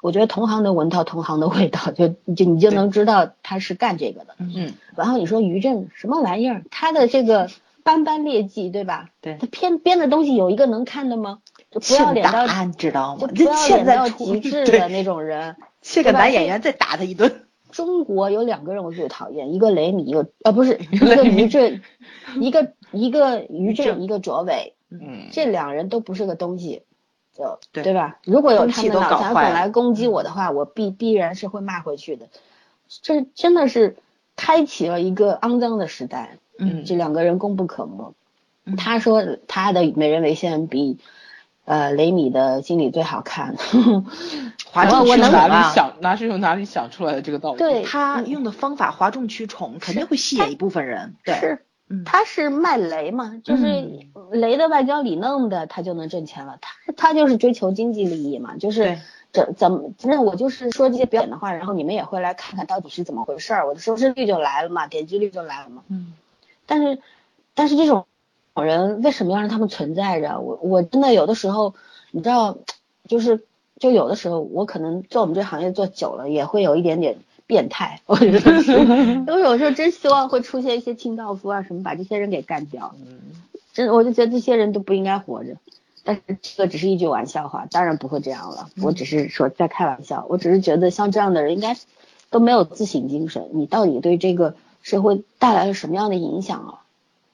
[0.00, 7.50] 我觉得同行能闻到同行的味道，就就你就能知道他是干这个的，嗯，然后你说于震什么玩意儿，他的这个
[7.84, 9.10] 斑斑劣迹，对吧？
[9.20, 11.38] 对，他编编的东西有一个能看的吗？
[11.70, 13.20] 就不要脸到你知道吗？
[13.20, 17.42] 就不要脸到极致的那种人，这个男演员再打他一顿。
[17.70, 21.82] 中国有两个人我最讨厌，一个雷米，一个啊不是 一个于震，
[22.40, 24.74] 一个一个于震，一个卓伟。
[24.90, 26.84] 嗯，这两人都不是个东西，
[27.36, 28.18] 就对吧？
[28.24, 32.28] 如果有他们脑残粉来攻击我的话，我必必然是会骂回去的。
[33.02, 33.96] 这真的是
[34.36, 36.38] 开启了一个肮脏的时代。
[36.58, 38.14] 嗯，这两个人功不可没。
[38.76, 40.98] 他说他的美人为线比。
[41.66, 43.56] 呃，雷米的经理最好看，
[44.70, 47.58] 哗众取宠哪里想，哪是从哪里想出来的这个道理？
[47.58, 51.14] 对他用的方法哗众取宠，肯定会吸引一部分人。
[51.24, 51.64] 对，是，
[52.04, 53.64] 他是卖雷嘛，就是
[54.30, 56.58] 雷的外焦里弄的，他就能挣钱了。
[56.60, 58.98] 他他就是追求经济利益嘛，就是
[59.32, 65.82] 怎怎么，那我就是说这些表演的话，然后你们也会来看看到底是怎么回事儿，我的收视率就来了嘛，点击率就来了嘛。
[65.88, 66.12] 嗯，
[66.66, 66.98] 但是
[67.54, 68.06] 但是这种。
[68.56, 70.38] 人为什么要让他们存在着？
[70.38, 71.74] 我我真的有的时候，
[72.12, 72.56] 你知道，
[73.08, 73.42] 就是
[73.80, 78.72] 就有的时候，我可能做我们这行业做久了，也会有一点点变态，我觉得是，
[79.26, 82.94] 我有时候真希望会出现一些清道夫啊什么，把这些人给干掉。
[83.04, 83.18] 嗯，
[83.72, 85.56] 真我就觉得这些人都不应该活着。
[86.04, 88.68] 但是这个只是一句玩笑话，当然不会这样了。
[88.80, 91.76] 我只是说在开玩笑，我只是觉得像这样的人应该
[92.30, 93.48] 都没有自省精神。
[93.52, 96.80] 你到底对这个社会带来了什么样的影响啊？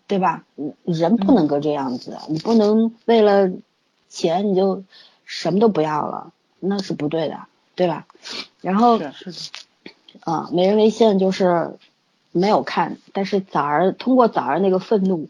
[0.06, 0.44] 对吧？
[0.84, 3.50] 人不能够这样子，你不能为了
[4.08, 4.82] 钱你就
[5.24, 7.40] 什么都不要了，那是不对的，
[7.74, 8.06] 对吧？
[8.60, 9.32] 然后是的，
[10.20, 11.76] 啊，美人为线就是
[12.32, 15.28] 没有看，但是早儿通过早儿那个愤怒。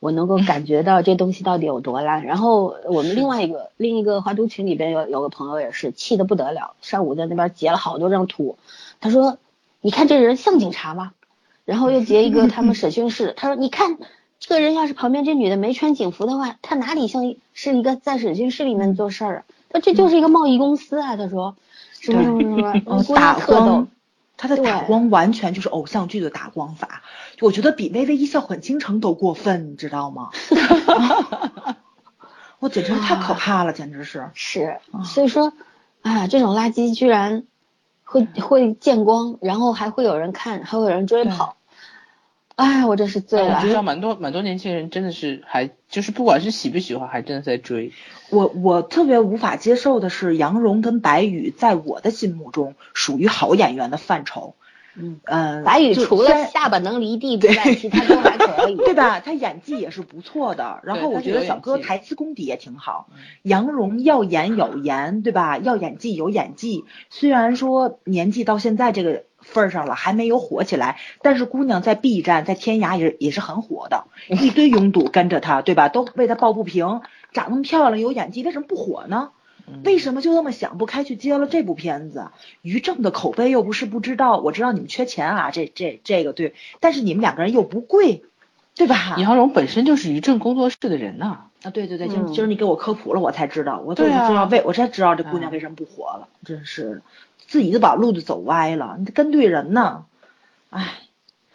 [0.00, 2.26] 我能够感觉到这东西到底有多烂。
[2.26, 8.58] 然后我们另外一个另一个华都群里边有有个朋友也是气得不得了，上午在那边截了好多张图。
[9.00, 9.38] 他说
[9.80, 11.12] ：“你看这人像警察吗？”
[11.64, 13.98] 然后又截一个他们审讯室，他说：“你看
[14.38, 19.44] 这个人要是旁边这女的没穿警服的话，他哪里像是一个在审讯室里面做事儿啊？
[19.70, 21.56] 他这就是一个贸易公司啊。”他说
[22.00, 23.88] ：“什么什么什么，打光，
[24.36, 27.02] 他的打光完全就是偶像剧的打光法。”
[27.40, 30.30] 我觉得比微微一笑很倾城都过分，你知道吗？
[32.60, 34.30] 我简直太可怕了，简直是。
[34.34, 35.52] 是，所以说，
[36.02, 37.44] 啊，这种垃圾居然
[38.14, 41.56] 会会见光，然后还会有人看，还会有人追跑。
[42.54, 43.56] 哎，我真是醉了。
[43.56, 47.92] 我知道蛮多蛮多年轻人真的是还就是不管是喜不喜欢，还真的在追。
[48.30, 54.54] 我我特别无法接受的是杨蓉跟白宇在我的心目中属于好演员的范畴。
[54.96, 59.20] 嗯嗯，白宇除了下巴能离地之外，其他都还可以， 对吧？
[59.20, 60.80] 他演技也是不错的。
[60.84, 63.08] 然后我觉得小哥台词功底也挺好。
[63.42, 65.58] 杨蓉要演有颜，对吧？
[65.58, 66.84] 要演技有演技。
[67.10, 75.88] 虽然说年纪到现在这个份儿上了，还没有火起来，但是姑娘在 B 站、在天涯也也是很火的， 一堆拥堵跟着她，对吧？
[75.88, 77.00] 都为她抱不平。
[77.32, 79.30] 长那么漂亮，有演技，为什么不火呢？
[79.84, 82.28] 为什么就那么想不开去接了这部片子？
[82.62, 88.22] 于正的口碑又不是不知道，我知道你们缺钱啊，这这这个对，但是你们两个人又不贵，
[88.74, 89.16] 对吧？
[89.18, 91.46] 杨蓉本身就是于正工作室的人呐。
[91.62, 97.02] 啊，对对对，今今儿你给我科普了，我才知道，我才知道为，我才知道这姑娘为什么不火了，真是的
[97.46, 100.04] 自己都把路子走歪了，你跟对人呢，
[100.70, 100.94] 唉。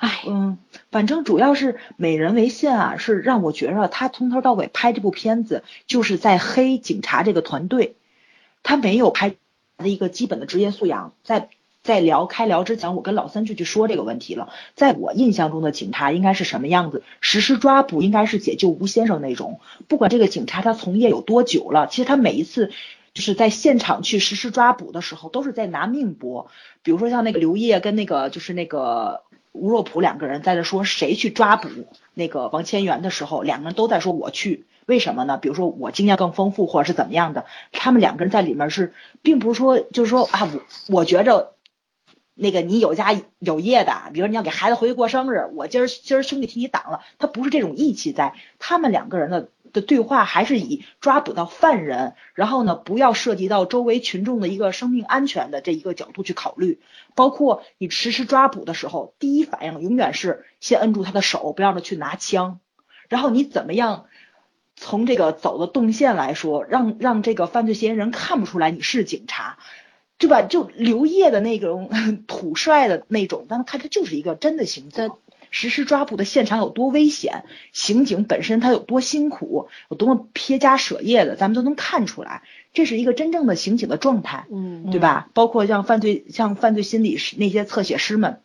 [0.02, 0.58] 唉，嗯，
[0.92, 7.96] 反正主要是美人为线啊，是让我觉着他从头到尾拍这部片子就是在黑警察这个团队。
[8.64, 9.36] 他没有拍
[9.78, 11.50] 的一个基本的职业素养，在
[11.82, 14.50] 在聊开聊之前，我跟老三就去说这个问题了。
[14.76, 17.04] 在我印象中的警察应该是什么样子？
[17.22, 19.62] 实施抓捕应该是解救吴先生那种。
[19.88, 22.72] 不管这个警察他从业有多久了，其实他每一次
[23.14, 26.52] 就是在现场去实施抓捕的时候，都是在拿命搏。
[26.84, 31.70] 比如说像那个刘烨跟那个就是那个吴若甫两个人在这说谁去抓捕
[32.14, 34.66] 那个王千源的时候，两个人都在说我去。
[34.90, 35.38] 为什么呢？
[35.38, 37.46] 比如说我经验更丰富，或者是怎么样的？
[37.72, 41.54] 他们两个人在里面是，并不是说就是说啊，我我觉着
[42.34, 48.34] 那个你有家有业的，比如你要给孩子回去过生日，我今儿今儿兄弟替你挡了，他不是这种义气在。
[48.58, 56.80] 他们两个人的的对话还是以抓捕到犯人，然后呢不要涉及到周围群众的一个生命安全的这一个角度去考虑。
[57.14, 62.60] 包括你实施抓捕的时候，第一反应永远是先摁住他的手，不让他去拿枪，
[63.08, 64.08] 然后你怎么样？
[64.82, 69.58] 从这个走的动线来说，让让这个犯罪嫌疑人看不出来你是警察，
[70.18, 70.42] 对吧？
[70.42, 71.90] 就刘烨的那种
[72.28, 75.12] 土帅的那种，咱们看他就是一个真的刑警。
[75.52, 82.44] 实施抓捕的现场有多危险，刑警本身他有多辛苦，有多么撇家舍业的，咱们都能看出来。
[82.72, 85.30] 这是一个真正的刑警的状态，嗯，对吧？
[85.34, 88.42] 包括像犯罪像犯罪心理师那些侧写师们。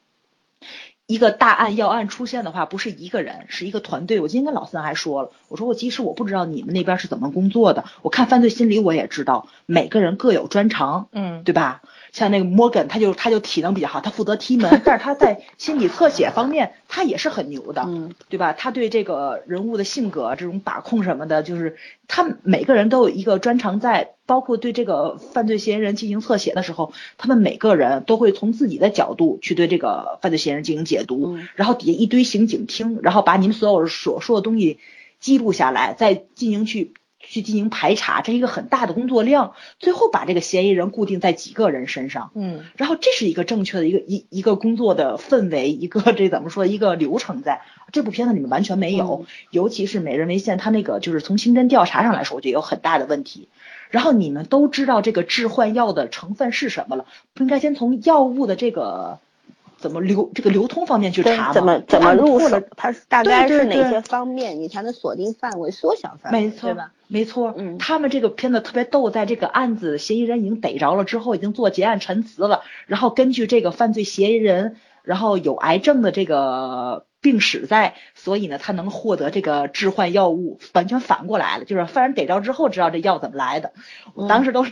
[1.06, 4.20] 一个大案要案出现的话，不是一个人，是一个团队。
[4.20, 11.82] 我今天跟老三还说了，我说我即使我不知道你们那边是怎么工作的，我看犯罪心理我也知道，每个人各有专长，嗯，对吧？
[12.14, 18.52] 像那个 Morgan，他就他就体能比较好，他负责踢门，但是他在心理侧写方面他也是很牛的，嗯，对吧？
[18.52, 34.78] 他对这个人物的性格这种把控什么的，就是他每个人都有一个专长在，包括对这个犯罪嫌疑人进行侧写的时候，他们每个人都会从自己的角度去对这个犯罪嫌疑人进行解读，然后底下一堆刑警听，然后把你们所有所说的东西
[35.18, 36.94] 记录下来，再进行去。
[37.28, 53.48] 去进行排查，这是一个很大的工作量，最后把这个嫌疑人固定在几个人身上，嗯，然后这是一个正确的一个一一个工作的氛围，一个这怎么说一个流程，在这部片子里面完全没有，尤其是美人为线，它那个就是从刑侦调查上来说，我觉得有很大的问题。
[53.90, 59.20] 然后你们都知道这个致幻药的成分是什么了，不应该先从药物的这个
[59.84, 62.58] 怎么流这个流通方面去查怎么怎么入手？
[62.74, 66.40] 它大概是哪些方面，你才能锁定范围、缩小范围？
[66.40, 66.92] 没错，对吧？
[67.06, 77.04] 没错，嗯，他们这个片子特别逗，在这个案子嫌疑人已经逮着了之后，已经做结案陈词了，然后根据这个犯罪嫌疑人，然后有癌症的这个。
[77.24, 83.72] 病史在，所以呢，他能获得这个致幻药物，完全反过来了，就是犯人逮着之后知道这药怎么来的。
[84.12, 84.66] 我当时都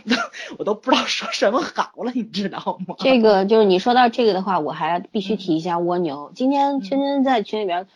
[0.59, 2.93] 我都不知道说什么好了，你知道吗？
[2.99, 6.31] 这个就是你说到这个的话，我还必须提一下蜗牛。
[6.35, 7.87] 今天圈圈在群里边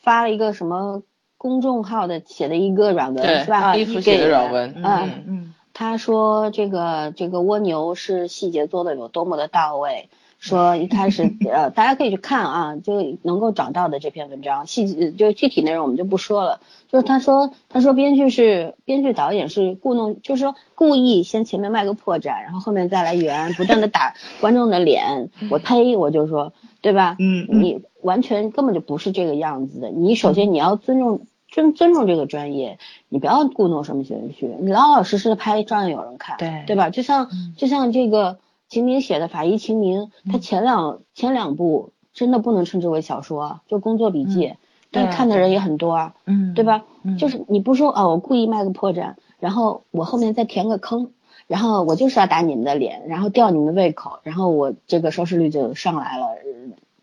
[0.00, 1.02] 发了一个什么
[1.36, 3.76] 公众号的写的一个软文是吧？
[3.76, 10.08] 衣服写的软文，嗯嗯，他说这个这个蜗牛是细节做的有多么的到位。
[10.46, 16.60] 说一开始， 呃，大家可以去看啊，就能够找到的这篇文章，细就具体内容我们就不说了。
[16.88, 25.30] 就是他说，他说编剧是编剧导演是故弄，就是说故意先前面卖个破绽，然后后面再来圆，不断的打观众的脸。
[25.50, 27.16] 我呸，我就说，对吧？
[27.18, 29.90] 嗯，你完全根本就不是这个样子的。
[29.90, 32.78] 你首先你要尊重尊尊重这个专业，
[33.08, 36.90] 你不要故弄什么玄虚，你老老实实的拍，照样有人看，对对吧？
[36.90, 38.38] 就像就像这个。
[38.68, 44.54] 秦明写的《法医秦明》，他前两前两部真的不能称之为小说，就工作笔记，
[44.90, 46.84] 但看的人也很多啊，嗯，对吧？
[47.18, 51.12] 就是你不说啊，我故意卖个破绽，然后我后面再填个坑，
[51.46, 56.26] 然后我就是要打你们的脸，然后吊你们的胃口，然后我这个收视率就上来了，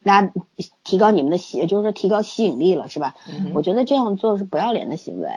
[0.04, 0.32] 拉
[0.84, 3.16] 提高你们的吸，就是说提高吸引力了，是吧？
[3.54, 5.30] 我觉得这样做是不要脸的行为。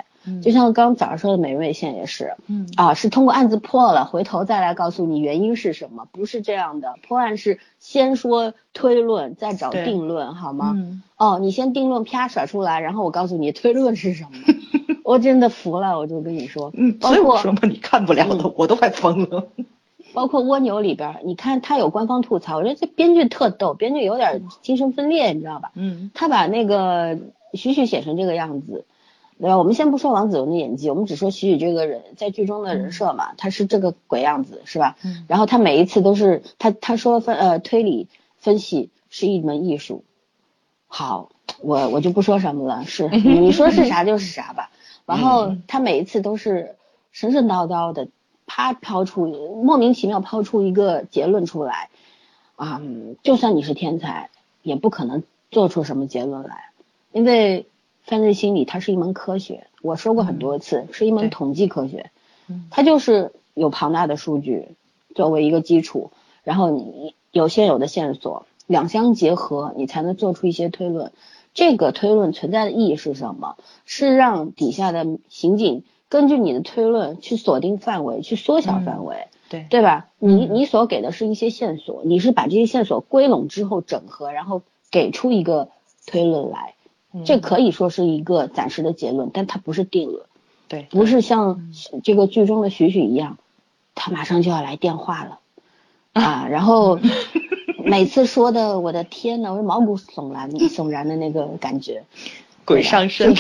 [0.43, 6.97] 就像刚早上说的美瑞线也是，嗯啊，是通过案子破了，回头再来告诉你原因是什么，不是这样的。
[7.07, 10.75] 破案是先说推论，再找定论，好吗？
[11.17, 14.31] 哦，你先定论啪甩出来，然后我告诉你推论是什么。
[15.05, 19.47] 我真的服了，我就跟你说，嗯，包括什么你看不了的，我都快疯了。
[20.17, 25.73] 包括蜗牛里边，你看他有官方吐槽，我觉得这编剧特逗，编剧有点精神分裂，你知道吧？
[25.75, 27.19] 嗯，他把那个
[27.53, 28.87] 徐徐写成这个样子。
[29.39, 29.59] 对吧？
[29.59, 34.97] 我们先不说王子文的演技，我们只说徐徐这个人在剧中的人设嘛，他是这个鬼样子，是吧？
[35.05, 35.27] 嗯。
[35.29, 40.05] 然后他每一次都是他他说分呃推理分析是一门艺术。
[40.87, 41.29] 好，
[41.61, 44.71] 我我就不说什么了，是 你说是啥就是啥吧。
[45.05, 46.77] 然后他每一次都是
[47.13, 48.09] 神神叨叨的，
[48.47, 49.27] 啪抛出
[49.63, 51.91] 莫名其妙抛出一个结论出来
[52.57, 52.81] 啊，
[53.23, 54.31] 就算你是天才，
[54.63, 56.71] 也不可能做出什么结论来，
[57.13, 57.67] 因为。
[58.09, 62.13] 犯罪心理它是一门科学，我说过很多次，是一门统计科学，
[62.71, 64.77] 它就是有庞大的数据
[65.17, 66.13] 作为一个基础，
[66.45, 71.11] 然后你有现有的线索两相结合，你才能做出一些推论。
[71.53, 73.57] 这个推论存在的意义是什么？
[73.87, 80.07] 是让底下的刑警根据你的推论去锁定范围，去缩小范围，对对吧？
[80.19, 85.69] 你你所给的是一些线索，你是把这些线索归拢之后整合，然后给出一个
[86.07, 86.75] 推论来。
[87.25, 90.27] 这可以说是一个暂时的结论，但它不是定论。
[90.69, 91.71] 对，不是像
[92.05, 93.39] 这个剧中的许许一样，
[93.95, 95.39] 他马上就要来电话了
[96.13, 96.47] 啊！
[96.51, 96.99] 然后
[97.85, 102.05] 每次说的，我的天呐，我毛骨悚然、 悚然的那个感觉，
[102.67, 103.35] 鬼上身。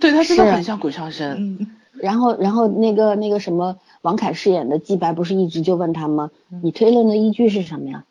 [0.00, 1.66] 对他真的很像鬼上身。
[2.00, 6.30] 然后，然后那个那个什么，王凯饰演的季白不是一直就问他吗？
[6.62, 8.04] 你推论的依据是什么呀？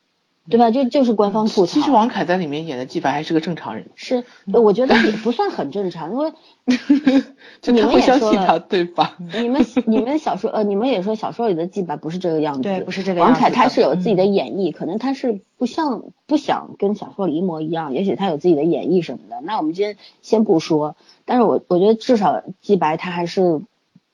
[0.48, 0.69] 对吧？
[0.69, 1.74] 就就是官方吐槽。
[1.74, 3.88] 其实王凯在里面演的季白还是个正常人。
[3.95, 6.32] 是，我觉得也 不算很正常，因为
[7.65, 9.17] 你们也说了，对吧？
[9.41, 13.34] 你们你们小说呃，你们也说小说里的季白不是这个样子，对，不是这个样子。
[13.34, 19.41] 王凯他是有自己的演绎，可能他是不像不想跟小说里一模一样，也许他有自己的演绎什么的。
[19.41, 20.95] 那我们今天先不说，
[21.26, 23.62] 但是我我觉得至少季白他还是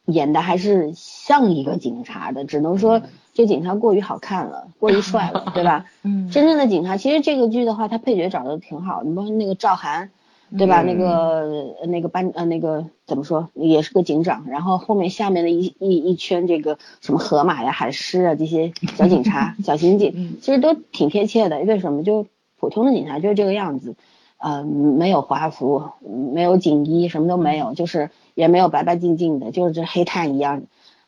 [0.05, 3.01] 演的还是像一个警察的，只能说。
[3.33, 5.85] 这警察过于好看了，过于帅了，对吧？
[6.03, 9.03] 嗯，真正的警察，其实这个剧的话，他配角找的挺好。
[9.03, 10.09] 你包括那个赵涵，
[10.57, 10.81] 对吧？
[10.81, 14.47] 那个那个班呃那个怎么说，也是个警长。
[14.49, 21.57] 然后后面下面的一一一圈这个什么河马呀、海狮啊这些小警察、 小刑警，其实都挺贴切的。
[21.59, 22.03] 为什么？
[22.03, 22.27] 就
[22.59, 23.95] 普通的警察就是这个样子，
[24.41, 25.91] 呃，没有华服，
[26.33, 30.63] 没有锦衣，什么都没有，就是也没有白白净净的，就是这黑炭一样。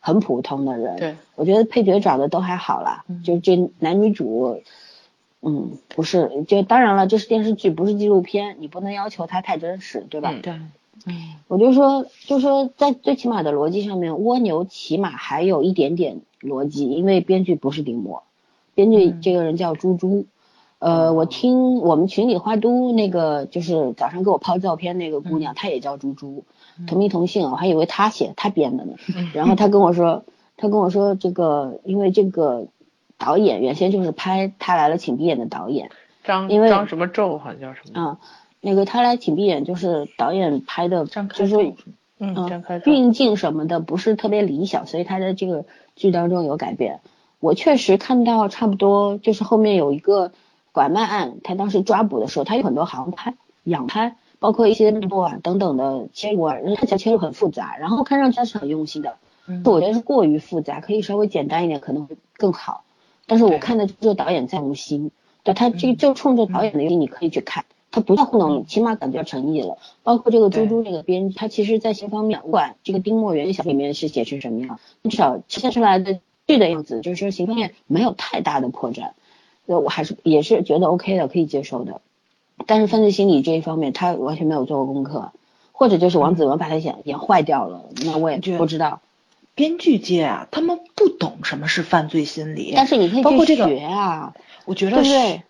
[0.05, 4.61] 很普通的人，对，我觉得配角找的都还好啦，就这男女主，
[5.41, 10.33] 嗯，不是，就当然了，这是电视剧，不是纪录片，你不能要求它太真实，对吧？
[10.43, 10.59] 对，
[11.05, 18.23] 嗯，我就说，就说在最起码的逻辑上面，蜗牛起码还有一点点逻辑，因为编剧不是丁墨，
[18.75, 20.25] 编剧这个人叫猪猪，
[20.83, 26.43] 呃，我听我们群里花都那个就是早上给我抛照片那个姑娘，她也叫猪猪。
[26.87, 28.95] 同名同姓，我还以为她写她编的呢。
[29.33, 30.25] 然后她跟我说，
[30.57, 32.67] 她跟我说这个，因为这个
[33.17, 35.89] 导演原先就是拍《他来了，请闭眼》的导演，
[36.25, 38.01] 张因为张什么宙好像叫什么？
[38.01, 38.17] 啊，
[38.59, 41.73] 那个他来请闭眼就是导演拍的，就是宙
[42.19, 42.91] 嗯，张开宙。
[42.91, 45.63] 运镜什么的不是特别理想，所以他在这个
[45.95, 46.99] 剧当中有改变。
[47.39, 50.31] 我确实看到差不多就是后面有一个
[50.73, 59.15] 拐卖案，他当时抓捕的时候，他有很多航拍、仰拍，包括一些幕啊等等的切入啊，看起来切入很复杂，然后看上去他是很用心的。
[59.45, 62.83] 嗯我觉得是过于复杂，可以稍微简单一点可能会更好。
[63.25, 65.11] 但是我看的这个导演在用心，
[65.43, 69.77] 对他这就冲着导演的用心你可以去看，他不在糊弄你，起码感觉到诚意了。
[70.01, 79.11] 包括这个猪猪这个编剧，他其实在些方面，不管这个丁墨原小里面是写成什么样，至少呈现出来的剧的样子，就是说行方面没有太大的破绽，
[79.65, 82.01] 呃，我还是也是觉得 OK 的，可以接受的。
[82.67, 85.31] 但是犯罪心理这一方面，他完全没有做过功课，
[85.71, 89.01] 或者就是王子文把他演演坏掉了，那我也对不知道。
[89.55, 94.33] 编剧界啊，他们不懂什么是犯罪心理，但是你可以去包括这个学啊，
[94.65, 95.03] 我觉得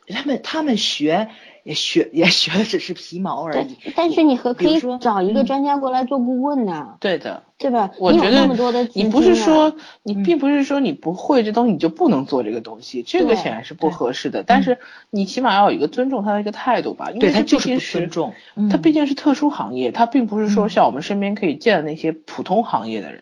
[0.08, 1.30] 他们他们学
[1.64, 7.92] 也学也学的只是皮毛而对已。，但是你和可以说找一个嗯专家过来做顾问呐、对的，对吧？
[7.98, 8.46] 我觉得
[8.94, 14.44] 你不是说你嗯并不是说你不会这东西你就不能做这个东西，这个显然是不合适的。
[14.44, 18.34] 但是你起码要有一个尊重他的一个态度吧，因为对他就是不尊重，
[18.70, 23.22] 它嗯毕竟是特殊行业，他并不是说嗯像我们身边可以见的那些普通行业的人，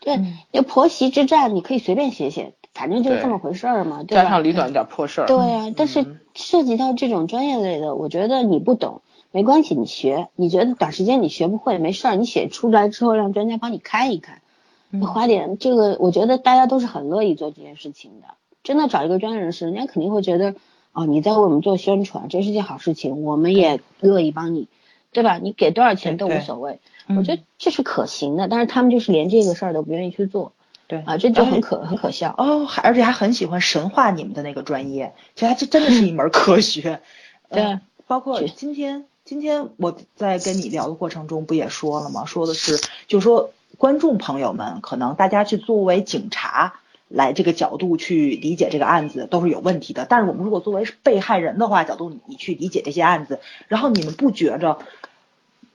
[0.00, 4.24] 对嗯，那婆媳之战你可以随便写写，反正就是这么回事儿嘛，对吧？
[4.24, 5.26] 家长里短点破事儿。
[5.26, 9.00] 对啊，但是嗯涉及到这种专业类的，我觉得你不懂
[9.30, 14.42] 没关系，你学，你觉得短时间你学不会没事儿，你写出来之后让专家帮你看一看，
[14.90, 18.34] 嗯你花点这个，我觉得大家都是很乐意做这件事情的。
[18.62, 20.54] 真的找一个专业人士，人家肯定会觉得，
[20.92, 24.68] 哦，你在为我们做宣传，这是件好事情，我们也乐意帮你，
[25.12, 25.38] 对吧？
[25.38, 28.48] 你给多少钱都无所谓，嗯我觉得这是可行的。
[28.48, 30.52] 但是他们就是连这个事儿都不愿意去做
[30.86, 32.34] 对啊，这就很可很可笑。
[32.36, 37.00] 哦，还而且还很喜欢神话你们的那个专业，其实它这真的是一门科学。
[37.50, 42.26] 对呃包括今天今天我在跟你聊的过程中不也说了吗？
[42.26, 46.74] 说的是，就说观众朋友们，可能大家去作为警察
[47.08, 54.78] 来这个角度去理解这个案子都是有问题的，但是我们如果作为被害人的话角度，你去理解这些案子，然后你们不觉着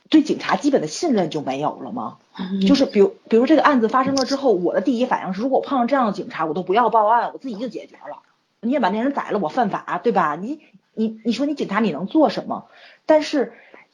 [0.09, 2.17] 对警察基本的信任就没有了吗？
[2.67, 8.23] 就是比如，比如这个案子发生了之后，我的第一反应是，如果碰上这样的警察，我都不要报案，我自己就解决了。
[8.61, 10.35] 你也把那人宰了，我犯法，对吧？
[10.35, 10.59] 你
[10.93, 12.65] 你你说你警察你能做什么？
[13.05, 13.53] 但是，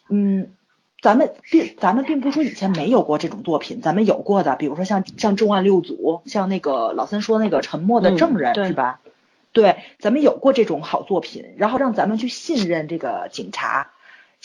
[0.10, 0.54] 嗯，
[1.02, 9.02] 咱们并咱们并不是说以前没有过这种作品，咱们有过的，比如说像像《重案六组》，像那个老三说那个《沉默的证人》嗯是吧？
[9.52, 13.92] 对，咱们有过这种好作品，然后让咱们去信任这个警察，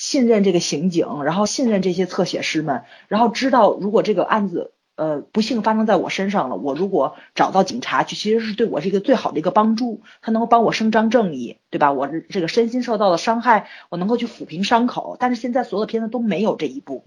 [0.00, 11.90] 信任这个刑警，然后信任这些侧写师们，然后知道如果这个案子呃不幸发生在我身上了，我如果找到警察去，其实是对我是一个最好的一个帮助，他能够帮我伸张正义，对吧？
[11.90, 17.02] 我这个身心受到的伤害，我能够去抚平伤口，但是现在所有的片子都没有这一步。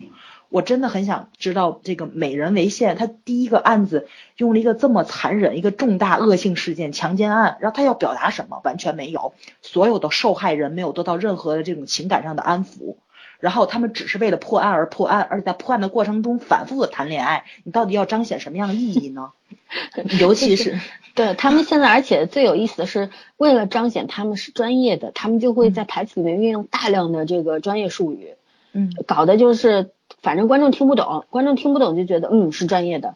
[0.49, 8.59] 我真的很想知道这个美人为馅，他第一个案子用了一个这么残忍、一个重大恶性事件强奸案，然后他要表达什么？
[8.63, 12.95] 完全没有，所有的受害人没有得到任何的这种情感上的安抚，
[13.43, 19.33] 然后他们只是为了破案而破案，而且在破案的过程中反复的谈恋爱，你到底要彰显什么样的意义呢？
[20.17, 20.79] 尤其是
[21.13, 28.35] 对他们现在，而且最有意思的是，为了彰显他们是专业的，他们就会在台词里面运用大量的这个专业术语，
[28.71, 29.91] 嗯搞的就是
[30.21, 33.15] 反正观众听不懂，观众听不懂就觉得嗯是专业的，嗯，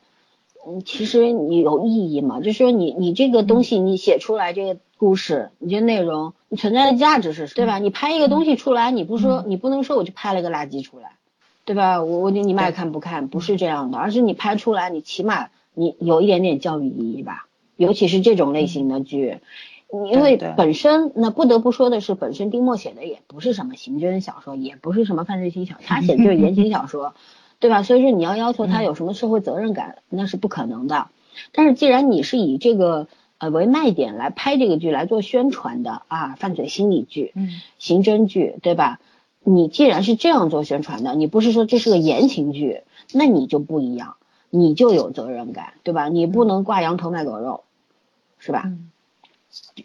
[0.86, 2.39] 其实你有意义吗？
[2.39, 7.80] 就是说你你这个东西你写出来这个故事，你这内容你存在的价值是什么，对吧？
[7.80, 11.11] 你拍一个东西出来，你不说你不能说我就拍了个垃圾出来，
[11.65, 12.03] 对吧？
[12.03, 19.39] 我我你们爱看不看不是这样的，而是你拍出来，你起码你有一点点教育意义吧，尤其是这种类型的剧。
[19.89, 27.13] 因为本身那不得不说的是，本身丁墨写的也不是什么刑侦小说，也不是什么犯罪心小说，他写的就是言情小说，
[27.60, 27.84] 对吧？
[27.84, 31.08] 所以说你要要求他有什么社会责任感，那是不可能的。
[31.51, 37.49] 但是既然你是以这个呃为卖点来拍这个剧来做宣传的啊，犯罪心理剧、嗯
[37.80, 38.99] 刑侦剧，对吧？
[39.43, 42.82] 你既然是这样做宣传的，你不是说这是个言情剧，
[43.14, 44.18] 那你就不一样，
[44.49, 46.10] 你就有责任感，对吧？
[46.10, 47.64] 你不能挂羊头卖狗肉，
[48.39, 48.64] 是吧？
[48.66, 48.91] 嗯，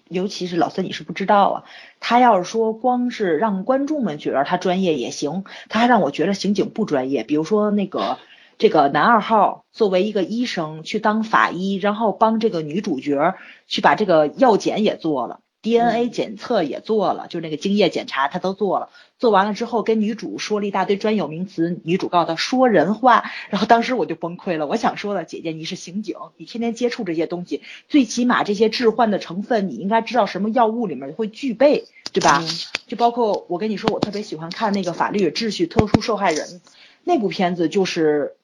[0.09, 1.65] 尤其是老孙，你是不知道啊。
[2.01, 7.23] 他要是说光是让观众们觉得他专业也行，他还让我觉得刑警不专业。
[7.23, 8.19] 比如说那个
[8.59, 13.35] 这个男二号作为一个医生去当法医，然后帮这个女主角
[13.67, 15.41] 去把这个药检也做了。
[15.63, 32.43] DNA 检测也做了，就那个精液检查他都做了，做完了之后跟女主说了一大堆专有名词，女主告诉他说人话，然后当时我就崩溃了，我想说了，姐姐你是刑警，你天天接触这些东西，最起码这些致幻的成分你应该知道什么药物里面会具备，对吧？
[32.89, 36.61] 就包括我跟你说，我特别喜欢看那个法律与秩序特殊受害人。
[37.05, 38.37] 那部片子，就是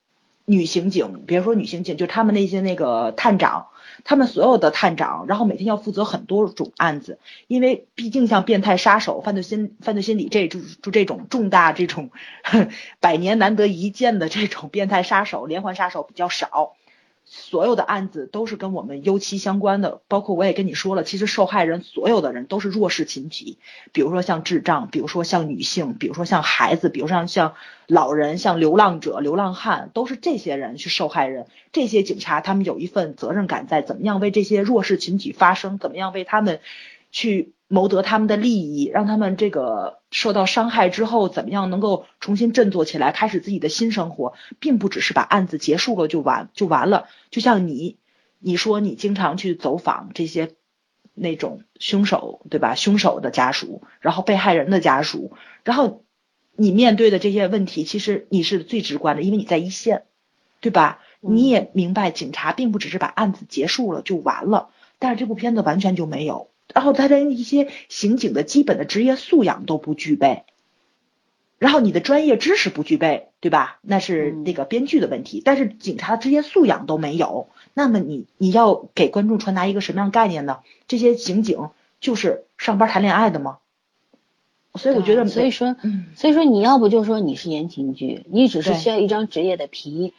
[0.49, 3.67] 女刑警，别说女刑警，就他们那些那个探长。
[4.05, 7.19] 他们所有的探长，然后每天要负责很多种案子，
[7.49, 12.11] 因为毕竟像变态杀手、犯罪心犯罪心理这就就这种重大这种
[13.01, 16.77] 百年难得一见的这种变态杀手、连环杀手比较少。
[17.31, 23.59] 所有的案子都是跟我们尤其相关的，包括我也跟你说了，其实受害人所有的人都是弱势群体，
[23.93, 27.55] 比如说像智障，比如说像女性，比如说像孩子，比如像像
[27.87, 31.47] 老人，像流浪者、流浪汉，都是这些人去受害人。
[31.73, 36.61] 这些警察他们有一份责任感，在怎么样为这些弱势群体发声，怎么样为他们
[37.13, 37.53] 去。
[37.71, 47.09] 谋得他们的利益，让他们这个受到伤害之后，怎么样能够重新振作起来，开始自己的新生活，并不只是把案子结束了就完就完了。
[47.31, 47.99] 就像你，
[48.39, 50.55] 你说你经常去走访这些
[51.15, 52.75] 那种凶手，对吧？
[52.75, 55.33] 凶手的家属，然后被害人的家属，
[55.63, 56.05] 然后
[56.57, 60.05] 你面对的这些问题，其实你是最直观的，因为你在一线，
[60.61, 61.01] 对吧？
[61.21, 66.49] 你也明白，警察并不只是把案子结束了就完了，但是这部片子完全就没有。
[66.75, 70.45] 然后他连一些刑警的基本的职业素养都不具备，
[71.59, 73.79] 然后你的专业知识不具备，对吧？
[73.83, 75.43] 那是那个编剧的问题。
[75.45, 80.59] 但是警察的职业素养都没有，那么你你要给观众传达一个什么样概念呢？
[80.87, 83.59] 这些刑警就是上班谈恋爱的吗？
[84.75, 85.75] 所以我觉得，所以说，
[86.15, 90.13] 所以说你要不就说你是言情剧，你只是需要一张职业的皮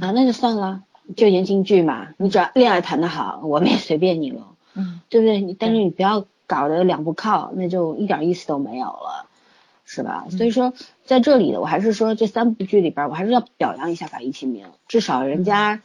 [0.00, 0.84] 啊，那就算了，
[1.16, 2.08] 就言情剧嘛。
[2.16, 4.46] 你只要恋爱谈得好，我们也随便你了。
[4.80, 5.40] 嗯，对不对？
[5.40, 9.26] 你但是你不要搞得两不靠，那就一点意思都没有了，
[9.84, 10.26] 是吧？
[10.30, 10.72] 所以说
[11.04, 15.82] 在这里的我还是说这三部剧里边，我还是要表扬一下法医秦明，至少人家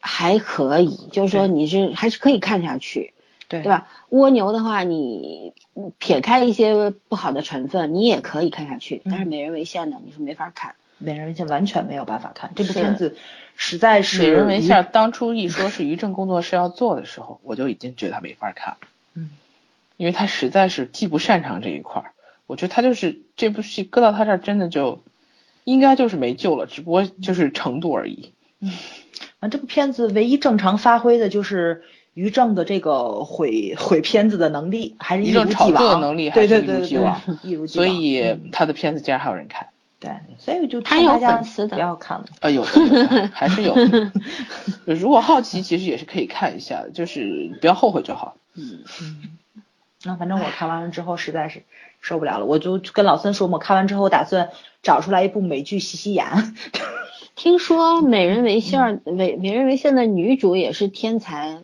[0.00, 3.14] 还可以，就是说你是还是可以看下去，
[3.48, 3.88] 对对吧？
[4.10, 5.52] 蜗牛的话，你
[5.98, 10.74] 撇开一些不好的成分，你也可以看下去，但是美人为馅的，你是没法看。
[10.98, 13.16] 美人为馅完全没有办法看这部片子，
[13.56, 14.22] 实在是。
[14.22, 18.76] 美人为馅当初一说是于正工作室要做的时候， 我就已经觉得他没法看。
[19.14, 19.30] 嗯，
[19.96, 22.12] 因为他实在是既不擅长这一块儿，
[22.46, 25.02] 我觉得他就是这部戏搁到他这儿真的就
[25.64, 28.32] 应该就是没救了，只不过就是程度而已。
[28.60, 28.72] 嗯，
[29.40, 31.84] 啊，这部片子唯一正常发挥的就是
[32.14, 35.74] 于正的这个毁毁片子的能力，还是一如既往。
[35.74, 37.86] 的能力还是一如既往，一如既往。
[37.86, 39.68] 所以他的片子竟然还有人看。
[40.00, 42.26] 对，所以就他有粉丝的，不要看了。
[42.40, 42.62] 啊，有，
[43.32, 43.74] 还是有。
[44.86, 48.36] 如果好奇，其实也是可以看一下，就是不要后悔就好。
[48.54, 49.22] 嗯嗯。
[50.04, 51.64] 那反正我看完了之后实在是
[52.00, 54.50] 受不了了，我就跟老孙说，嘛看完之后打算
[54.82, 56.26] 找出来一部美剧洗洗眼。
[57.34, 61.62] 听说《美人为馅》美美人为馅的女主也是天才，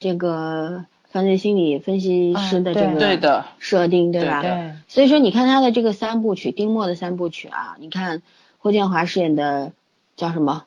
[0.00, 0.86] 这个。
[1.10, 4.42] 犯罪心理分析师的这个设定，对吧？
[4.42, 4.74] 对。
[4.88, 8.20] 所以说，你看他的这个三部曲，丁墨的三部曲啊，你看
[8.58, 9.72] 霍建华饰演的
[10.16, 10.64] 叫什么？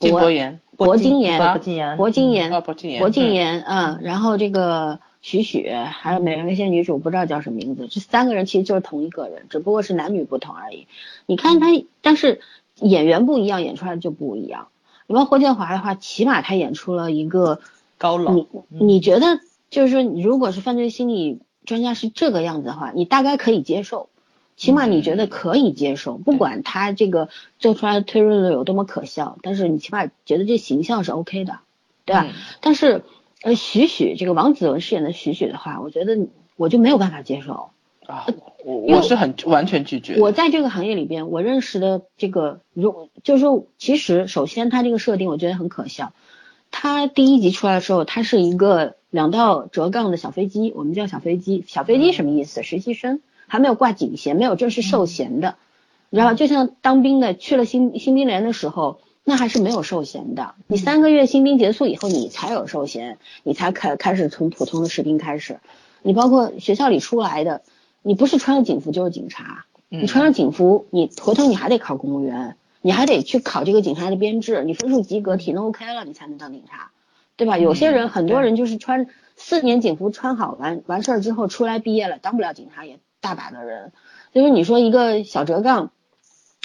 [0.00, 0.60] 博言。
[0.76, 1.38] 博金言。
[1.38, 1.96] 博金言。
[1.96, 2.50] 博金言。
[2.50, 3.00] 博金言。
[3.00, 3.62] 博金言。
[3.62, 4.00] 嗯。
[4.02, 7.86] 然后这个许许，还有美人为馅女主，不知道叫什么名字。
[7.88, 10.88] 这三个人其实就是同一个人，只不过是男女不同而已。
[11.26, 11.68] 你看他，
[12.02, 12.40] 但是
[12.74, 14.66] 演员不一样，演出来就不一样。
[15.06, 17.60] 你问霍建华的话，起码他演出了一个
[17.98, 18.36] 高冷。
[18.36, 19.38] 你你觉得？
[19.68, 24.08] 就是说，你如果是犯罪心理专家是这个样子的话，你大概可以接受，
[24.56, 31.58] 起码你觉得可以接受，不管他这个做出来的推论有多么可笑，但是你起码觉得这形象是 OK 的，
[32.04, 32.28] 对吧？
[32.60, 33.02] 但是
[33.42, 37.70] 呃，许许这个王子文饰演的许许的话，我觉得我就没有办法接受
[38.06, 38.26] 啊，
[38.64, 40.20] 我我是很完全拒绝。
[40.20, 46.12] 我在这个行业里边，我认识的这个，如就是说，其实首先他这个设定我觉得很可笑，
[46.70, 48.94] 他第一集出来的时候，他是一个。
[49.16, 51.64] 两道折杠的小飞机，我们叫小飞机。
[51.66, 52.62] 小飞机什么意思？
[52.62, 55.56] 实习生还没有挂警衔，没有正式授衔的。
[56.10, 60.54] 然后就像当兵的去了新新兵连的时候，那还是没有授衔的。
[60.66, 65.60] 你三个月新兵结束以后，你才有授衔，你才开开始从普通的士兵开始。
[66.02, 67.62] 你包括学校里出来的，
[68.02, 69.64] 你不是穿着警服就是警察。
[69.88, 76.90] 你穿上警服，你回头你还得考公务员，你还得去考这个警察的编制，你分数及格，体能 OK 了，你才能当警察。
[77.36, 77.58] 对吧？
[77.58, 79.06] 有些人，很多人就是穿
[79.36, 83.92] 四年警服穿好完完事儿之后出来毕业了，当不了警察也大把的人。
[84.32, 85.90] 就是你说一个小折杠、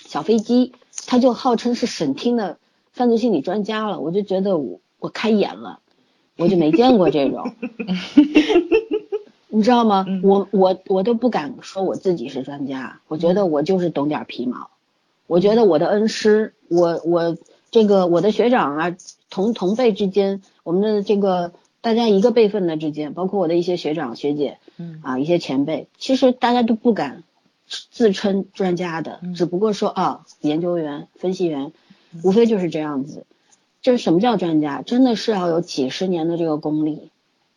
[0.06, 0.74] 小飞机，
[1.08, 2.58] 他就号称是省厅的
[2.92, 5.80] 犯罪心理专家了，我就觉得我我开眼了，
[6.38, 7.54] 我就没见过这种。
[9.54, 10.06] 你知道吗？
[10.08, 14.70] 嗯我我我都不敢说我自己是专家，我觉得我就是懂点皮毛。
[15.28, 17.38] 我觉得我的恩师，我我
[17.70, 18.96] 这个我的学长啊，
[19.32, 27.24] 同同辈之间，我们的这个大家一个辈分的之间，包括我的一些学长学姐嗯啊，一些前辈，其实大家都不敢
[27.90, 31.72] 自称专家的，嗯只不过说啊，研究员、分析员，
[32.24, 33.26] 无非就是这样子。
[33.82, 34.84] 就是什么叫专家？
[34.84, 37.10] 真的是要有几十年的这个功力，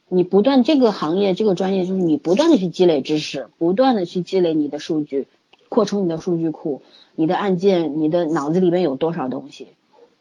[0.09, 5.27] 你不断这个行业这个专业，就是你不断的去积累知识，不断的去积累你的数据，
[5.69, 6.81] 扩充你的数据库，
[7.15, 9.69] 你的案件，你的脑子里面有多少东西，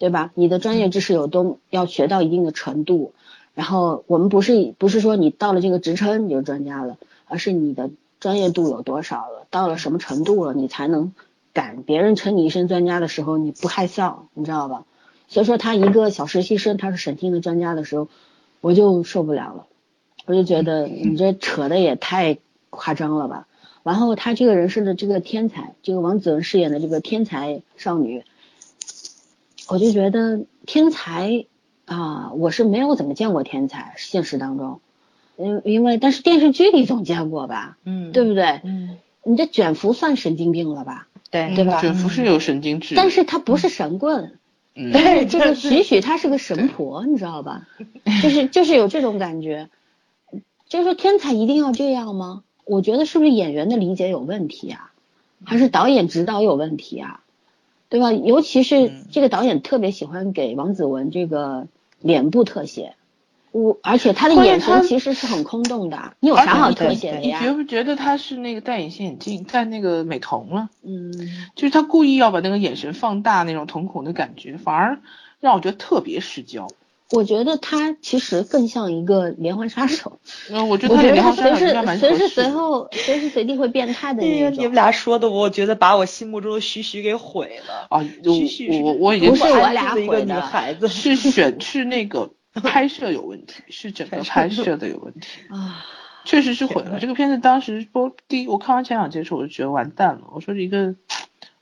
[0.04, 0.32] 对吧？
[0.36, 3.14] 你的专业知识有多要学到一定的程度，
[3.54, 7.90] 然后我们不是不是说你到了这个职称你就专家了，而是你的
[8.20, 11.14] 专业度有多少了，到了什么程度了，你才能
[11.54, 14.84] 敢别人称你一声专家的时候你不害臊，你知道吧？
[15.30, 18.10] 所以说他一个小实习生他是审听的专家的时候，
[18.60, 19.68] 我就受不了了，
[20.26, 22.40] 我就觉得你这扯的也太
[22.70, 23.48] 夸张了吧。
[23.84, 28.26] 然后他这个人设的这个天才，这个王子文饰演的这个天才少女，
[29.70, 31.46] 我就觉得天才
[31.86, 34.80] 啊，我是没有怎么见过天才，现实当中，
[35.38, 38.62] 因因为但是电视剧里总见过吧，嗯对不对？
[38.64, 41.08] 嗯你这卷福算神经病了吧？
[41.32, 44.38] 对对吧卷福是有神经质，但是他不是神棍，
[44.76, 47.66] 嗯，对，这个许许她是个神婆，你知道吧？
[48.22, 49.70] 就是就是有这种感觉，
[50.68, 52.44] 就是说天才一定要这样吗？
[52.66, 54.92] 我觉得是不是演员的理解有问题啊，
[55.46, 57.23] 还是导演指导有问题啊？
[57.94, 58.12] 对吧？
[58.12, 61.68] 尤其是嗯这个导演特别喜欢给王子文这个
[62.02, 62.96] 脸部特写，
[63.52, 67.38] 我而且他的眼神其实是很空洞的，你有啥好特写的呀？
[67.40, 70.72] 你觉不觉得他是那个戴隐形眼镜，戴那个美瞳了？
[70.82, 71.14] 嗯，
[71.56, 74.98] 就是他故意要把那个眼神放大，那种瞳孔的感觉，反而
[75.40, 76.70] 让我觉得特别失焦。
[77.14, 80.20] 我觉得他其实更像一个连环杀手。
[80.50, 82.50] 嗯，我觉得他连环杀手随时随时随。
[82.50, 84.60] 后随时随地会变态的那种。
[84.60, 87.88] 你们俩说的，我觉得把我心目中的徐徐给毁了。
[87.90, 92.32] 啊，徐徐我我我已经不是我俩的一个女毁的孩子， 是选是那个
[92.64, 95.86] 拍摄有问题，是整个拍摄的有问题， 啊，
[96.26, 97.00] 确实是毁了。
[97.00, 100.22] 这个片子当时播第一，我看完前两集的时候，我就觉得完蛋了。
[100.34, 100.96] 我说一个，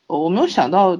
[0.07, 0.97] 我我没有想到，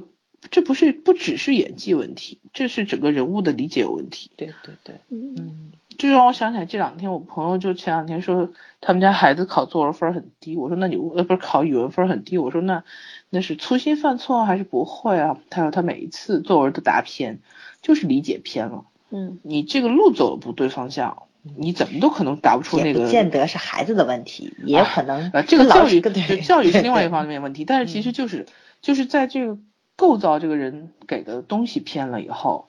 [0.50, 4.30] 这不是不只是演技问题，这是整个人物的理解有问题。
[4.36, 12.82] 对对对，嗯嗯这就让我想起来，这两天我朋友就前两天说他们家孩子考作文分儿很低，我说那你呃不是考语文分儿很低，我说那
[13.30, 15.38] 那是粗心犯错还是不会啊？
[15.50, 17.38] 他说他每一次作文都答偏，
[17.82, 18.84] 就是理解偏了。
[19.10, 21.24] 嗯，你这个路走的不对方向，
[21.56, 23.00] 你怎么都可能答不出那个。
[23.00, 28.46] 也不见得是孩子的问题，也有可能呃，这个教育跟对就教育是另外一 方面问题，但是其实嗯就是
[28.80, 29.58] 就是在这个
[29.96, 32.66] 构造这个人给的东西偏了以后，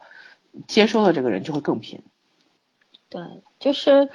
[0.68, 2.02] 接收的这个人就会更偏。
[3.10, 3.22] 对，
[3.60, 4.10] 就是，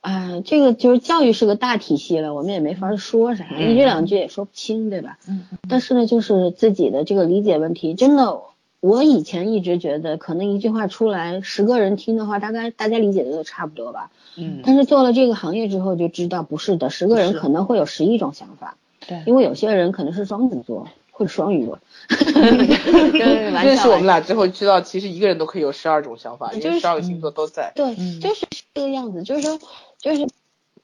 [0.00, 5.18] 哎、这个就是教育是个大体系了，我们也没法说啥，嗯一句两句也说不清，对吧？
[5.28, 8.40] 嗯但是呢，就是自己的这个理解问题，真的，
[8.80, 14.10] 我以前一直觉得，可能一句话出来，十个人听的话，大概大家理解的都差不多吧。
[14.36, 27.70] 嗯，但是做了这个行业之后，就知道不是的，十个人可能会有十一种想法，对因为有些人可能是双子座或者双鱼座，对 玩认识我们俩之后，知道其实一个人都可以有十二种想法，因就是为十二个星座都在。
[27.76, 29.58] 对，嗯就是这个样子，就是说，
[29.98, 30.26] 就是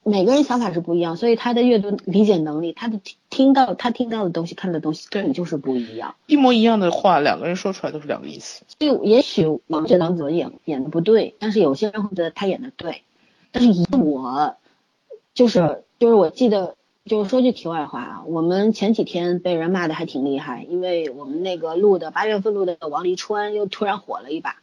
[0.03, 6.15] 每个人想法是不一样，所以他的阅读理解能力，他的听听到他听到的东西，看的东西，对就是不一样。
[6.27, 8.63] 一模一样的话，两个人说出来都是两个意思。
[8.79, 13.01] 所以也许王觉得王子文演演的不对，但是有些人会觉得他演的对。
[13.51, 14.55] 但是以我，
[15.33, 16.75] 就是就是我记得，
[17.09, 24.55] 就是说句题外话啊，我们前几天被人骂的还挺厉害，因为我们那个录的八月份录的王沥川又突然火了一把，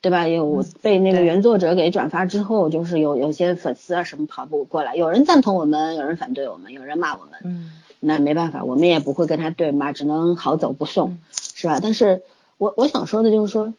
[0.00, 0.26] 对吧？
[0.26, 7.40] 有被那个原作者给转发之后，就是有有些粉丝啊什么跑步过来，有人赞同我们，有人反对我们，有人骂我们。
[7.44, 11.80] 嗯那没办法，我们也不会跟他对骂，只能好走不送嗯，是吧？
[11.82, 12.22] 但是
[12.56, 13.74] 我我想说的就是说，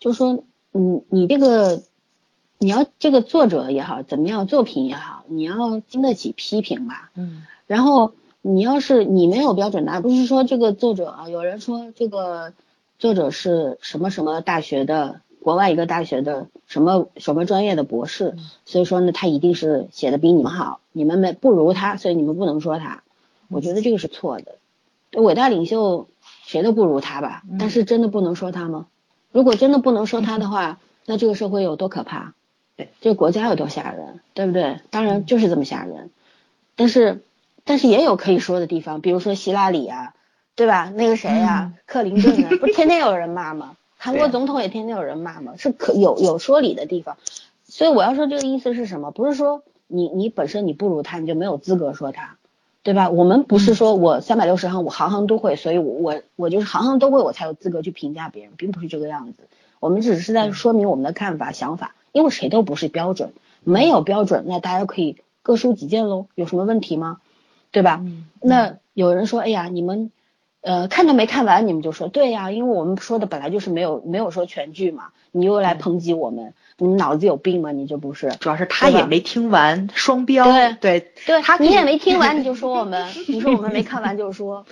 [0.00, 0.42] 就是说，
[0.72, 1.80] 嗯，你这个
[2.58, 7.12] 你要这个作者也好，怎么样，作品也好，你要经得起批评吧。
[7.14, 12.52] 嗯然后你要是你没有标准答案，不是说这个作者啊，有人说这个
[12.98, 23.02] 作者是什么什么大学的，国外一个大学的什么什么专业的博士，所以说呢，他一定是写的比你们好，你们没不如他，所以你们不能说他。
[23.48, 24.56] 我觉得这个是错的。
[25.20, 26.08] 伟大领袖
[26.44, 28.86] 谁都不如他吧，但是真的不能说他吗？
[29.30, 32.34] 如果真的不能说他的话，那这个社会有多可怕？
[32.76, 34.80] 对，这个国家有多吓人，对不对？
[34.90, 36.10] 当然就是这么吓人。
[36.76, 37.22] 但是，
[37.64, 40.14] 但是也有可以说的地方，比如说希拉里啊，
[40.56, 40.92] 对吧？
[40.94, 43.76] 那个谁呀、克林顿啊，不是天天有人骂吗？
[43.96, 45.54] 韩国总统也天天有人骂吗？
[45.56, 47.16] 是可有有说理的地方。
[47.64, 49.10] 所以我要说这个意思是什么？
[49.12, 52.36] 不是说你你本身你不如他，你就没有资格说他，
[52.82, 53.10] 对吧？
[53.10, 59.48] 我们不是说我三百六十行我行行都会，所以我我我就是行行都会，我才有资格去评价别人，并不是这个样子。
[59.78, 63.32] 我们只是在说明我们的看法、想法，因为谁都不是标准，
[63.62, 67.18] 没有标准，那大家可以各抒己见喽，有什么问题吗？
[67.72, 68.00] 对吧？
[68.40, 70.12] 那有人说，哎呀，你们
[70.60, 77.72] 呃看都没看完，你们就说对呀，因为我们说的本来就是没有没有说全剧嘛，你又来抨击我们，你们脑子有病吗？
[77.72, 78.30] 你这不是？
[78.38, 80.44] 主要是他也没听完，双标。
[80.44, 84.66] 对对对，他你也没听完，你就说我们， 你说我们没看完就说，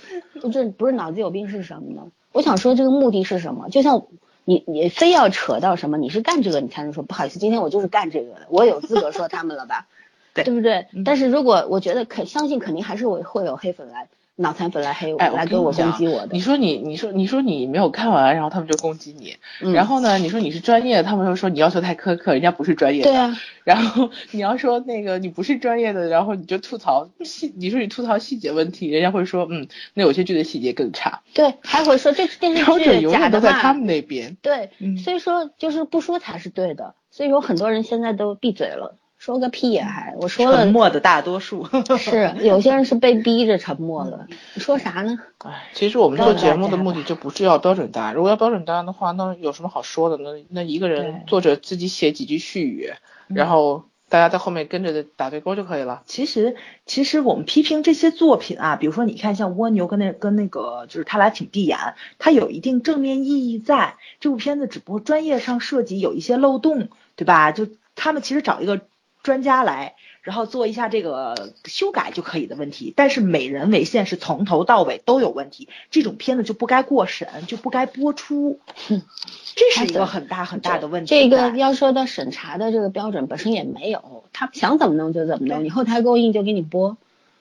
[0.53, 2.03] 这不是脑子有病是什么呢？
[2.31, 3.69] 我想说这个目的是什么？
[3.69, 4.03] 就像。
[4.43, 5.99] 你你非要扯到什么？
[5.99, 9.87] 你是干这个，你才能说不好意思，今天我就是干这个的，我有资格说他们了吧？
[10.33, 10.85] 对，对不对？
[11.05, 14.07] 但是如果我觉得肯相信，肯定还是我会有黑粉来。
[14.37, 16.29] 脑残粉来黑我，来跟我攻击我的。
[16.31, 19.35] 你说你，你说你说你没有看完，然后他们就攻击你。
[19.71, 23.09] 然后呢，你说你是专业的，他们又说你要求太苛刻，人家不是专业的。
[23.11, 23.37] 对啊。
[23.63, 31.21] 然后你要说那个你不是专业的，然后你就吐槽细，你说你吐槽细节问题，人家会说嗯，那有些剧的细节更差。
[31.35, 34.37] 对，还会说这电视剧永远都在他们那边。
[34.41, 34.71] 对，
[35.03, 36.95] 所以说就是不说才是对的。
[37.11, 38.95] 所以说很多人现在都闭嘴了。
[39.21, 39.87] 说个屁呀！
[39.87, 41.67] 还我说了，沉默的大多数
[41.99, 44.25] 是有些人是被逼着沉默了。
[44.55, 45.19] 你说啥呢？
[45.45, 48.15] 哎，其实我们做节目的目的就不是要标准答案。
[48.15, 50.17] 如果要标准答案的话，那有什么好说的？
[50.17, 52.93] 那那一个人作者自己写几句序语，
[53.27, 56.01] 然后大家在后面跟着打对勾就可以了。
[56.07, 56.55] 其实
[56.87, 61.77] 其实我们批评这些作品啊，比如说你看像蜗牛跟那跟那个就是他俩挺闭眼，
[62.17, 63.97] 它有一定正面意义在。
[64.19, 67.51] 这部片子只不过专业上涉及有一些漏洞，对吧？
[67.51, 68.81] 就他们其实找一个。
[69.23, 81.09] 专家来，然后做一下这个修改就可以的问题，但是美人为线是从头到尾都有问题，这种片子就不该过审，就不该播出， 这是一个很大很大的问题。
[81.09, 86.97] 这个要说到审查的这个标准本身也没有，他想怎么弄就怎么弄，你后台够硬就给你播。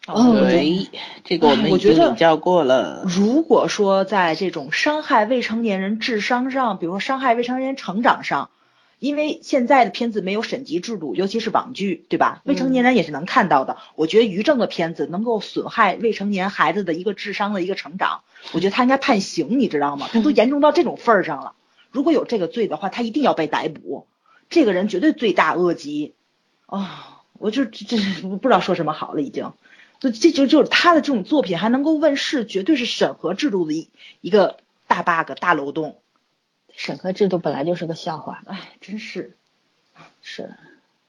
[0.06, 0.88] 对，
[1.24, 3.04] 这个我们已经领教过了。
[3.06, 8.48] 如果说在这种伤害未成年人智商上，比如说伤害未成年人成长上。
[9.00, 12.42] 因为现在的片子没有审级制度，尤其是网剧，对吧？
[12.44, 13.78] 未成年人也是能看到的。
[13.96, 18.20] 我觉得于正的片子能够损害未成年孩子的一个智商的一个成长，
[18.52, 20.08] 我觉得他应该判刑，你知道吗？
[20.12, 21.54] 他都严重到这种份儿上了。
[21.90, 24.06] 如果有这个罪的话，他一定要被逮捕。
[24.50, 26.14] 这个人绝对罪大恶极
[26.66, 27.22] 啊！
[27.38, 29.52] 我就这不知道说什么好了，已经。
[29.98, 33.88] 就这就就是他的这种作品还能够问世，绝对是审核制度的一
[34.20, 35.99] 一个大 bug 大漏洞。
[36.80, 39.36] 审核制度本来就是个笑话，哎，真是，
[40.22, 40.54] 是，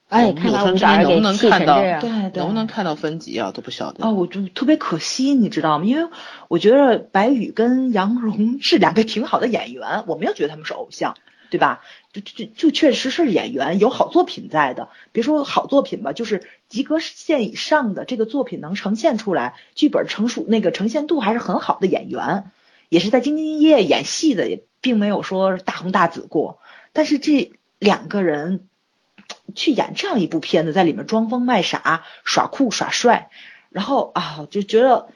[0.09, 0.73] 哎，看到能
[1.15, 3.53] 不能看到，对对，能不能看到分级啊？
[3.53, 5.85] 都不晓得哦，我就特别可惜，你知道吗？
[5.85, 6.11] 因为
[6.49, 11.15] 我觉得白宇跟杨蓉是两个挺好的演员，我没有觉得他们是偶像，
[11.49, 11.79] 对吧？
[12.11, 14.89] 就就就确实是演员，有好作品在的。
[15.13, 22.51] 别说好作品吧，就是及格线以上的这个作品能呈现出来，剧本成熟，那个呈现度还是很好的演员，
[22.89, 24.59] 也是在兢兢业业演戏的。
[24.81, 26.59] 并没有说大红大紫过，
[26.91, 28.67] 但是这两个人
[29.55, 33.29] 去演这样一部片子，在里面装疯卖傻、耍酷耍帅，
[33.69, 35.09] 然后啊，就觉得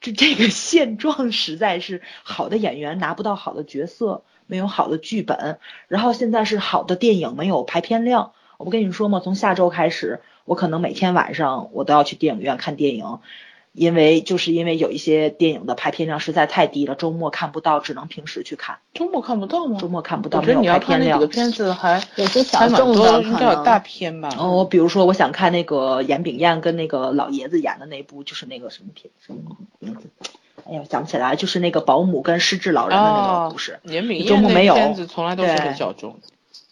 [0.00, 5.58] 这这个 现状实在是好的演员拿不到好的角色，没有好的剧本，
[5.88, 8.32] 然后现在是好的电影没有排片量。
[8.56, 9.20] 我不跟你说吗？
[9.20, 13.20] 从下周开始，我可能每天晚上我都要去电影院看电影。
[13.72, 18.78] 因为就是因为有一些电影的排片量实在太低了，周末看不到，只能平时去看。
[18.94, 19.78] 周末看不到吗？
[19.80, 21.28] 周末看不到，没有排片量。
[21.28, 24.28] 片子还有些小众的，应该有大片吧？
[24.38, 29.10] 哦，比如说我想看那个严炳彦跟那个老爷子演的那部，就是那个什么片？
[29.24, 30.10] 什么名字？
[30.68, 33.78] 哎呀，想不起来，就是那个保姆跟失智老人的那个故事。
[33.84, 34.74] 严炳周末没有。
[34.74, 36.18] 片子从来都是很小众。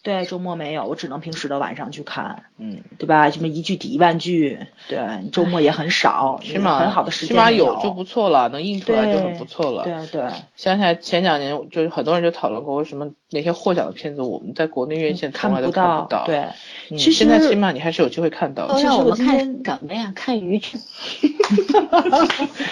[0.01, 3.29] 对，周末没有，我只能平时的晚上去看，嗯，对吧？
[3.29, 9.83] 什么一句抵一万句，对，周末也很少，起码很好的时间起码有就不错了，能印出来就很不错了。
[9.83, 10.23] 对对。
[10.55, 16.25] 想起来前两年，就是很多人就讨论过，为什么那些获奖的片子我们在国内院线从来都看不到？
[16.25, 16.47] 对，
[16.89, 18.75] 其实现在起码你还是有机会看到。
[18.75, 20.11] 其实我们看什么呀？
[20.15, 20.77] 看鱼去。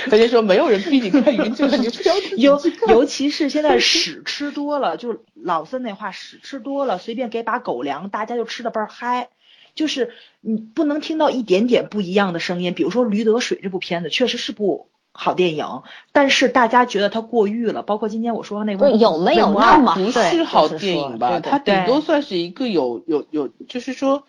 [0.09, 2.15] 人家说没有人逼你看鱼剧， 你不要。
[2.37, 9.29] 尤尤其是现在屎吃多了，就老孙那话，屎吃多了，随便给把狗粮，大家就吃的倍儿嗨。
[9.75, 12.73] 就是你不能听到一点点不一样的声音。
[12.73, 14.89] 比如说《驴得水》这部片子，确实是部
[15.19, 17.81] 好电影，但是大家觉得它过誉了。
[17.81, 21.39] 包括今天我说那部有没有那么不是好电影吧？
[21.41, 24.23] 它顶多算是一个有有有，就是说。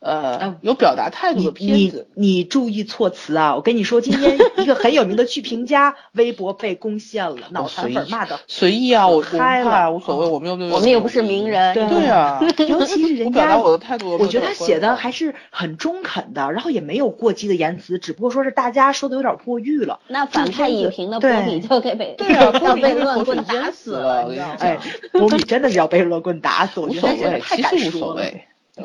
[0.00, 2.06] 呃有表达态度的片子。
[2.14, 3.56] 你你注意措辞啊！
[3.56, 12.38] 我跟你说，今天 一个很有名的剧评家微博被攻陷了，脑残粉骂的随意啊，我嗨了无所谓，我们又没有，我们又不是名人，对对啊，
[12.68, 20.00] 尤其是人 我表达家，我的态度，我觉得他写的还是很中肯的，然后也没有过激的言辞，只不过说是大家说的有点过誉了。
[20.08, 24.56] 那反派影评的波比就给被对啊，要被被乱棍打死了，了，你知道吗？
[24.60, 24.78] 哎，
[25.12, 28.14] 波比真的是要被乱棍打死，我无所觉得太敢其实无所说了。
[28.16, 28.42] 谓。
[28.76, 28.84] 对，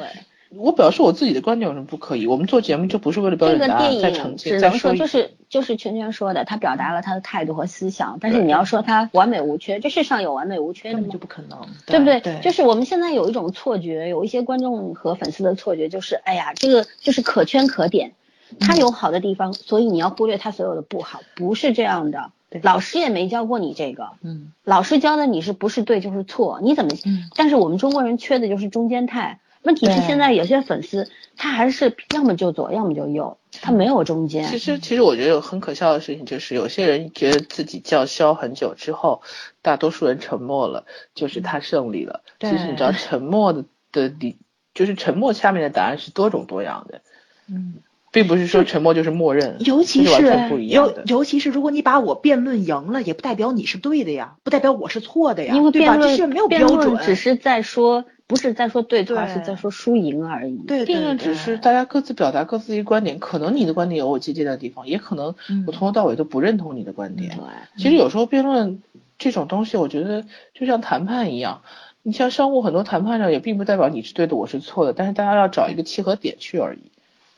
[0.55, 2.27] 我表示我自己的观点有什么不可以？
[2.27, 11.17] 我们做节目就不是为了标这个准答案，再电澄清，影只能说就是就是圈圈说的，他表达了他的态度和思想，但是你要说他完美无缺，这世上有完美无缺的吗就？
[11.17, 12.19] 不可能，对不对？
[12.19, 18.11] 对，就是我们现在有一种错觉，有一些观众和粉丝的错觉，就是哎呀，这个就是可圈可点，
[18.59, 22.31] 他有好的地方，所以你要忽略他所有的不好，不是这样的。
[22.61, 26.91] 老师也没教过你这个，嗯老师教的你是不是对就是错，你怎么？
[27.05, 29.39] 嗯但是我们中国人缺的就是中间态。
[29.63, 34.45] 问题是现在有些粉丝他还是要么就左，要么就右，他没有中间。
[34.49, 39.21] 其实，其实我觉得有很可笑的事情，就是有些人觉得自己叫嚣很久之后，
[39.61, 40.85] 大多数人沉默了，
[41.15, 42.21] 就是他胜利了。
[42.39, 44.37] 其实你知道，沉默的的理，
[44.73, 47.01] 就是沉默下面的答案是多种多样的，
[47.49, 47.75] 嗯。
[48.13, 50.49] 并不是说沉默就是默认，尤其是。
[50.67, 55.95] 尤尤其是如果你把我辩论赢了，也不代表你是对的呀，不代表我是错的呀，因为对吧？
[55.95, 60.55] 辩这是没有标准，论只是在说，不是在说对错，而是在说输赢而已。
[60.65, 67.35] 对辩论只是大家各自表达各自的观点，可能你的观点有我借鉴的地方，也可能嗯我从头到尾都不认同你的观点。
[67.35, 67.43] 对，
[67.75, 68.81] 其实有时候辩论
[69.17, 71.63] 这种东西，我觉得就像谈判一样，
[72.03, 76.89] 你像商务很多谈判上也并不代表你是对的，我是错的，但是大家要找一个契合点去而已。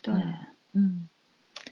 [0.03, 0.13] 对，
[0.73, 1.09] 嗯，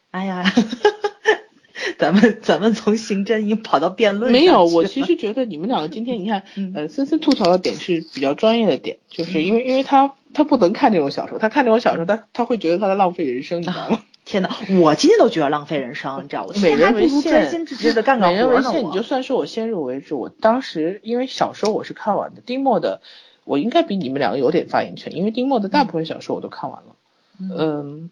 [0.10, 0.44] 哎呀，
[1.98, 14.02] 咱们咱们从刑侦已经跑到辩论没有，我其实觉得你们两个今天你看嗯，呃，森森吐槽的点是比较专业的点，就是因为因为他他不能看这种小说，他看这种小说，他他会觉得他在浪费人生，你知道吗？
[14.24, 16.54] 天哪，我今天都觉得浪费人生，你知道吗？
[16.62, 23.02] 美人为馅专心致志的干干美人为馅，你就算是我先入为主，我当时因为小说我是看完的，丁墨的
[23.44, 26.96] 我应该比你们两个有点发言权，因为丁墨的大部分小说我都看完了。
[27.40, 28.12] 嗯，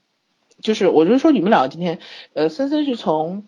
[0.62, 2.00] 就是我就是说你们两个今天，
[2.34, 3.44] 呃，森森是从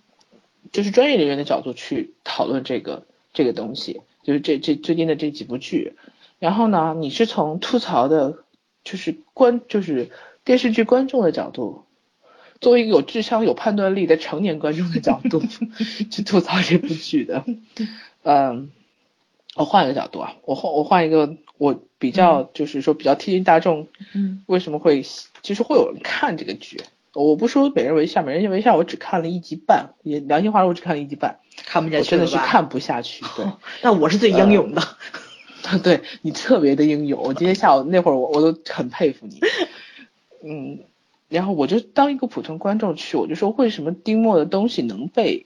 [0.72, 5.94] 就是专业人员的角度去讨论这个这个东西，就是这这最近的这几部剧，
[6.40, 8.40] 然后呢，你是从吐槽的，
[8.84, 10.10] 就是观就是
[10.44, 11.84] 电视剧观众的角度。
[12.60, 15.42] 作为一个有智商、有判断力的成年观众的角度
[16.12, 17.44] 去吐槽这部剧的，
[18.22, 18.70] 嗯，
[19.56, 25.02] 我换一个角度啊，我换我换一个，我比较就是说比较贴近大众，嗯为什么会
[25.42, 26.80] 其实会有人看这个剧？
[27.14, 32.12] 我不说《美人为下》，《美人为下》我只看了一集半，也良心话说，我只看了一集半，看不我见去？
[32.12, 33.26] 真的是看不下去。
[33.36, 33.46] 对，
[33.84, 34.82] 那我是最英勇的。
[35.84, 39.40] 对你特别的英勇，我今天下午那会儿我我都很佩服你。
[40.44, 40.80] 嗯，
[41.30, 45.46] 然后我就当一个普通观众去，我就说为什么丁墨的东西能被，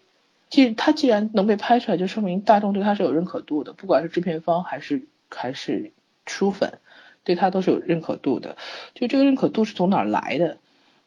[0.50, 5.92] 既他既然能被拍出来，就说明大众对他是有认可度的，不管是制片方还是还是
[6.26, 6.80] 书粉，
[7.26, 8.56] 对他都是有认可度的。
[8.94, 10.58] 就这个认可度是从哪儿来的？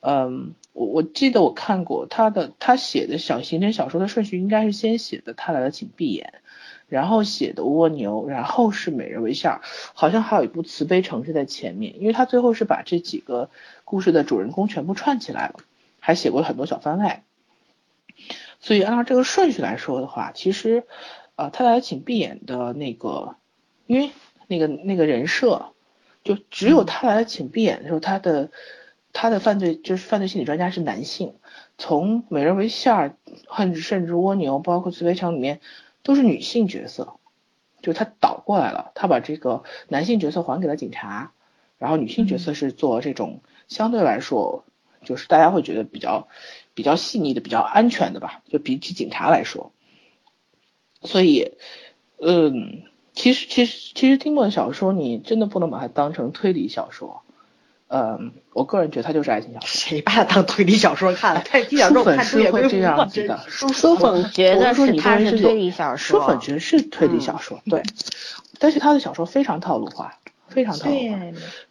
[0.01, 6.33] 嗯，我我记得我看过他的，他写的小刑侦小说的顺序应该是先写的《他来了，请闭眼》。
[6.89, 9.61] 然后写的蜗牛，然后是美人为馅儿，
[9.93, 13.51] 好像还有一部慈悲城市在前面，因为他最后是把这几个
[13.85, 15.57] 故事的主人公全部串起来了，
[16.01, 17.25] 还写过很多小番外。
[18.59, 20.85] 所以按照这个顺序来说的话，其实，
[21.37, 23.37] 呃，他来请闭眼的那个，
[23.87, 24.11] 因为
[24.47, 25.75] 那个那个人设，
[26.25, 28.51] 就只有他来请闭眼的时候，他的
[29.21, 31.35] 他的犯罪就是犯罪心理专家是男性，
[31.77, 33.17] 从美人为馅儿，
[33.57, 35.61] 甚至甚至蜗牛，包括慈悲城里面。
[36.05, 37.17] 都是女性角色，
[37.83, 41.33] 就他倒过来了，他把这个男性角色还给了警察，
[41.77, 44.65] 然后女性角色是做这种相对来说，
[45.05, 46.29] 就是大家会觉得比较
[46.73, 49.73] 比较细腻的、比较安全的吧，就比起警察来说。
[51.03, 51.53] 所以，
[52.19, 57.23] 嗯，其实其实其实丁墨的小说，你真的不能把它当成推理小说。
[57.89, 59.67] 嗯，我个人觉得它就是爱情小说。
[59.67, 61.43] 谁把它当推理小说看了？
[61.45, 63.41] 推理小说我看出也会这样子的。
[63.49, 67.83] 书书粉觉得是它是推理小说，书粉觉得是推理小说，对。
[68.59, 70.19] 但是他的小说非常套路化，
[70.49, 71.17] 非常套路化。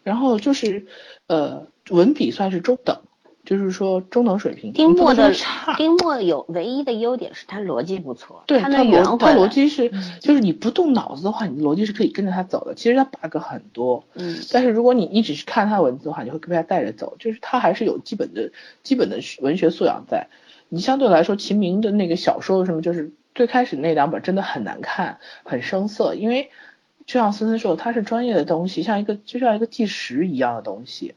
[0.02, 0.86] 然后就是
[1.26, 3.00] 呃，文笔算是中等。
[3.48, 5.74] 就是说中等水平，丁墨的差。
[5.76, 9.90] 丁墨有唯一的优点是他逻辑不错，对他逻他逻辑是，
[10.20, 12.74] 就是你不动脑子的话，你的逻辑是可以跟着他走的。
[12.74, 20.26] 其实他 bug 很多，嗯，但是如果你你只是看他文字的话，你会被他带着走，就是他还是有基本的基本的文学素养在。
[20.68, 26.50] 你相对来说，秦明的那个小说什么，就是最开始那两本真的很难看，很生涩，因为
[27.06, 31.14] 就像森森说，它是专业的东西，像一个就像一个计时一样的东西。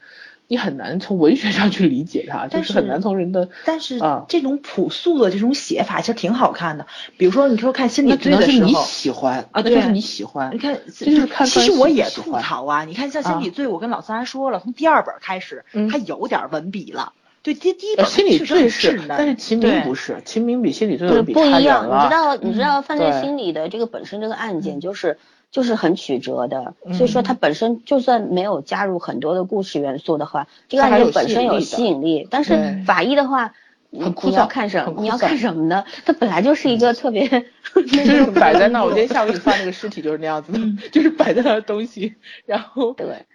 [0.51, 3.47] 你很难从文学上去理解它，就但是很难从人的。
[3.63, 6.87] 但是啊这种朴素的这种写法其实挺好看的。
[7.17, 10.57] 比如说，你说看心理那只罪就是你的时候，喜欢啊对那就是你喜欢你。
[10.57, 12.83] 看，这就是看其实我也吐槽啊。
[12.83, 17.13] 你看，像心啊理罪，我跟老三说了，从第二本开始，嗯它有点文笔了。
[17.43, 22.53] 对，第第一心理罪是但是秦明不是，秦明比心理罪不是不一样，远了你知道你。
[22.53, 24.79] 知道犯罪心理的这个本身这个案件嗯。
[24.79, 25.17] 就是
[25.51, 27.23] 就是很曲折的，所以说嗯。
[27.23, 32.27] 它本身就算没有加入很多的故事元素的话，这个案件本身有吸引力。
[32.29, 33.53] 但是法医的话，
[33.89, 35.01] 你很枯你要燥看什么？
[35.01, 35.83] 你要看什么呢？
[36.05, 37.27] 它本来就是一个特别
[37.73, 40.59] 就是摆在那，我今天下午给你发那个尸体就是那样子的，
[40.91, 42.13] 就是摆在那的东西，
[42.45, 43.25] 然后对。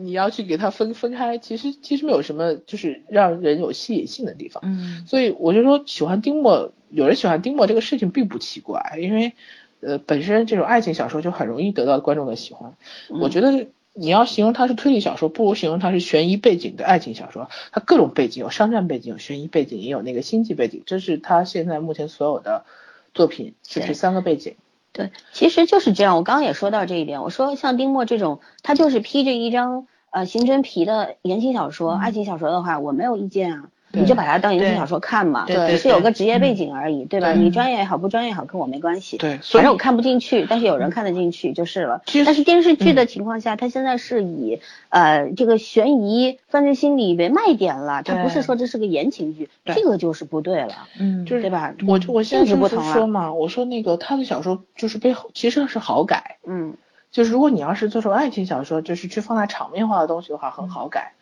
[0.00, 9.32] 你要去给它分分开，其实其实没有什么就是让人有吸引性的地方，嗯所以我就说喜欢丁墨，有人喜欢丁墨这个事情并不奇怪，因为
[9.80, 12.74] 呃本身这种爱情小说就很容易得到观众的喜欢，
[13.08, 13.68] 我觉得。
[13.94, 17.50] 你要形容它是推理小说，不如形容它是悬疑背景的爱情小说。
[17.72, 22.64] 它各种背景，有商战背景，有悬疑背景，也有那个星际背景，这是它现在目前所有的
[23.12, 24.54] 作品，就对这三个背景。
[24.92, 26.16] 对，其实就是这样。
[26.16, 37.32] 我刚刚也说到这一点，我说像丁墨这种，他就是披着一张呃刑侦皮的言情小说、嗯爱情小说的话，我没有意见啊，对你就把它当言情小说看嘛，对是有个职业背嗯景而已，对吧？
[37.32, 39.18] 你专业也好，不专业也好，跟我没关系。
[39.18, 42.02] 对，反正我看不进去，但是有人看得进去就是了。
[42.24, 51.74] 但是电视剧的情况下，它现在是以呃这个悬疑、犯罪心理为卖点了，它不是说这是个言情剧，对这个就是不对了，嗯，就是对吧？
[51.86, 56.74] 我我现在就是不同啊说嘛，我说那个他的小说就是被其实是好改，嗯，
[57.10, 61.12] 就是如果你要是做成爱情小说，就是去放大场面化的东西的话，很好改。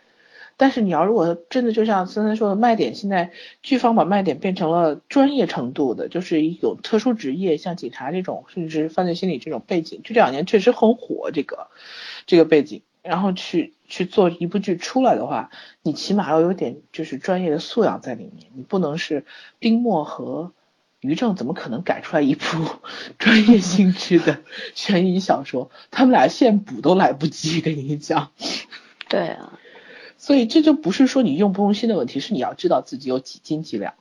[0.60, 3.30] 但是你要如果真的就像森森说的，卖点现在
[3.62, 11.68] 剧方把卖点变成了专业程度的，就是有特殊职业，像警察这种，甚至是犯罪心理这种背景，就这两年确实很火这个
[12.26, 15.48] 这个背景，然后去去做一部剧出来的话，
[15.82, 19.24] 你起码要有点就是专业的素养在里面，你不能是
[19.60, 20.52] 丁墨和
[21.00, 22.44] 于正怎么可能改出来一部
[23.18, 24.40] 专业性质的
[24.74, 25.70] 悬疑小说？
[25.90, 28.30] 他们俩现补都来不及，跟你讲。
[29.08, 29.58] 对啊。
[30.30, 33.94] 所以这就不是说你用不用心的问题，是你要知道自己有几斤几两。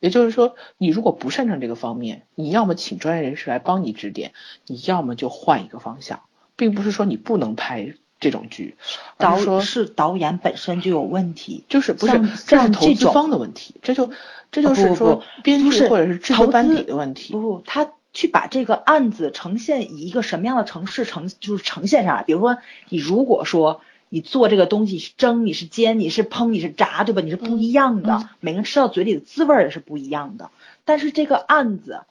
[0.00, 4.32] 也就是说，你如果不擅长这个方面，你要么请专业人士来帮你指点，
[4.66, 6.22] 你要么就换一个方向，
[6.56, 8.74] 并不是说你不能拍这种剧，
[9.16, 14.10] 而导是说是导演本身就有问题，就是不是这是投资这方的问题，这就
[14.50, 17.40] 这就是说编剧或者是制投作班底的问题不。
[17.40, 22.24] 不，他去把这个案子呈现以一个什么样的城市呈就是呈现上来。
[22.24, 23.82] 比如说，你如果说
[24.14, 27.20] 你做这个东西是蒸，你是煎，你是烹，你是炸，对吧？
[27.20, 30.52] 你是不一样的，嗯每个人吃到嘴里的滋味儿也是不一样的。
[30.84, 32.02] 但是这个案子。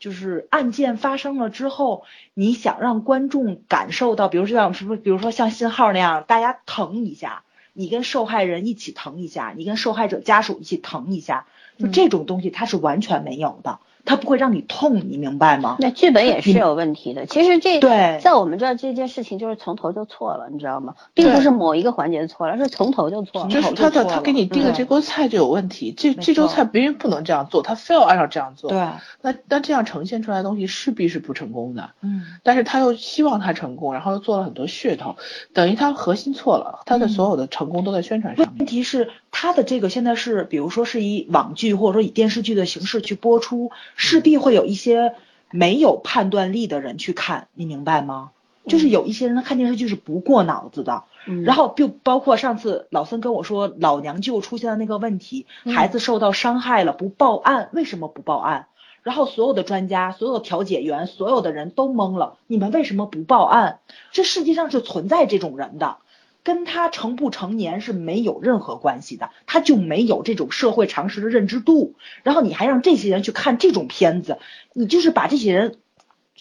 [0.00, 2.02] 就是案件发生了之后，
[2.34, 11.46] 你想让观众感受到，比如说像是不是，比如说像信号那样，大家疼一下，你跟受害人一起疼一下，你跟受害者家属一起疼一下，
[11.78, 15.76] 就嗯这种东西它是完全没有的，它不会让你痛，你明白吗？
[15.78, 17.26] 那剧本也是有问题的。
[17.26, 20.94] 其实这对在我们这儿这件事情就是从头就错了，你知道吗？
[21.14, 23.48] 并不是某一个环节错了，是从头就错了。
[23.48, 28.70] 就是他的他给你定的这锅菜就有问题，这这桌菜别人不能这样做，他非要按照这样做。
[28.70, 28.78] 对，
[29.20, 31.90] 那那这样呈现出来的东西势必是不成功的。
[32.00, 35.16] 嗯，但是他又希望他成功，然后又做了很多噱头，
[35.52, 38.54] 等于他核心错了，他的所有的成功都在宣传上面。
[38.58, 45.14] 问题是它的这个现在是，比如说是以网剧或者说以电视剧的形式去播出，势必会有一些
[45.50, 48.30] 没有判断力的人去看，你明白吗？
[48.68, 58.68] 就是有一些人他看电视剧是不过脑子的，嗯然后就包括上次老森跟我说老娘舅出现的那个问题，嗯孩子受到伤害了不报案，为什么不报案？
[59.02, 63.80] 然后所有的专家、所有的调解员、所有的人都懵了，你们为什么不报案？
[64.12, 65.96] 这世界上是存在这种人的，
[66.44, 71.94] 跟他成不成年是没有任何关系的，他就没有这种社会常识的认知度。
[72.22, 74.38] 然后你还让这些人去看这种片子，
[74.72, 75.76] 你就是把这些人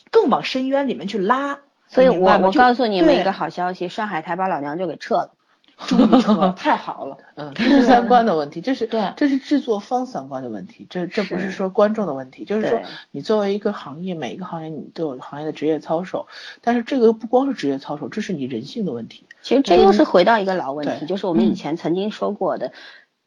[0.10, 1.60] 更往深渊里面去拉。
[1.88, 5.34] 所以我我告诉你们对一个好消息，上海台把老娘就给撤了。
[6.56, 7.18] 太好了。
[7.36, 16.28] 嗯，这是三观的问题，这是对这是制作方三观的问题，这这不是是说观众的问题，就是说你作为一个行业，每一个行业你都有行业的职业操守，
[16.62, 19.26] 但是这个不光是职业操守，这是你人性的问题。
[19.42, 22.74] 其实这又是回到一个老问题，对就是我们以前曾经说过的，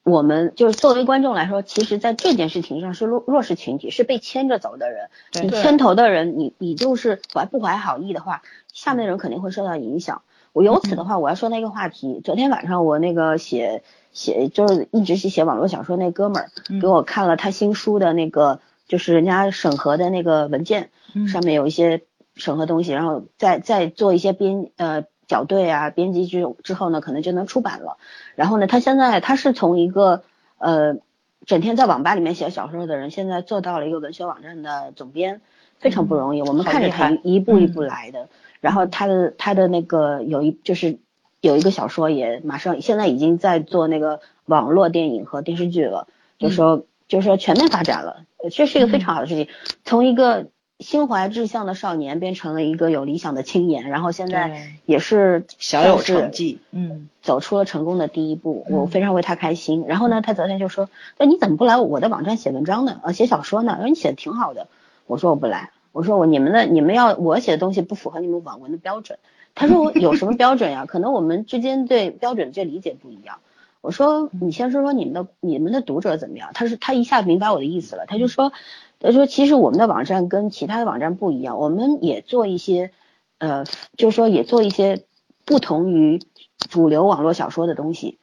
[0.05, 5.09] 我们就是作为观众来说，其实在这件事情上是弱弱势群体，是被牵着走的人。
[5.33, 8.43] 对你牵头的人，你你就是怀不怀好意的话，
[8.73, 10.23] 下面的人肯定会受到影响。
[10.55, 13.83] 我由此的话，我要说那个话题，昨天晚上我那个写
[14.13, 22.03] 写就是一直是写网络小说那哥们儿嗯给我看了他新书的那个，就是人家审核的那个文件，嗯上面有一些
[22.37, 27.99] 审核东西，然后再再做一些编呃校对啊、编辑之之后呢，可能就能出版了。
[28.37, 30.23] 然后呢，他现在他是从一个
[30.59, 30.99] 呃
[31.47, 35.41] 整天在网吧里面写小说的人，现在做到了一个文学网站的总编，
[35.81, 36.43] 非常不容易。
[36.43, 38.29] 我们看着他一步一步来的。
[38.65, 40.97] 然后他的他的那个有一就是
[41.43, 46.09] 有一个小说也马上现在已经在做那个网络电影和电视剧了，
[46.39, 49.49] 就说就是说全面发展了，这是一个非常好的事情。
[49.85, 50.47] 从一个
[50.79, 59.85] 心怀志向的少年变成了一个有理想的青年，然后现在也是小有成绩，嗯，走出了成功的第一步，我非常为他开心。
[59.87, 60.89] 然后呢，他昨天就说，
[61.19, 62.99] 那你怎么不来我的网站写文章呢？
[63.03, 63.77] 呃，写小说呢？
[63.79, 64.69] 说你写的挺好的。
[65.07, 65.71] 我说我不来。
[65.95, 69.21] 我说我你们的你们要我写的东西不符合你们网文的标准。
[69.55, 70.87] 他说我 有什么标准呀？
[70.87, 73.39] 可能我们之间对标准的这理解不一样。
[73.81, 76.51] 我说你先说说你们的你们的读者怎么样？
[76.53, 78.07] 他说他一下明白我的意思了。
[78.09, 78.53] 他就说
[78.99, 82.91] 他说其实我们的网站跟其他的网站不一样，我们也做一些
[83.39, 83.65] 呃，
[83.97, 85.05] 就是说也做一些
[85.45, 86.21] 不同于
[86.59, 88.19] 主流网络小说的东西。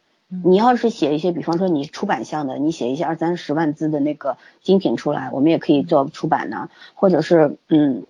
[0.46, 6.70] 你要是写一些，比方说你出版项的，你写一些二三十万字的那个精品出来，我们也可以做出版呢。
[6.96, 8.06] 或者是嗯，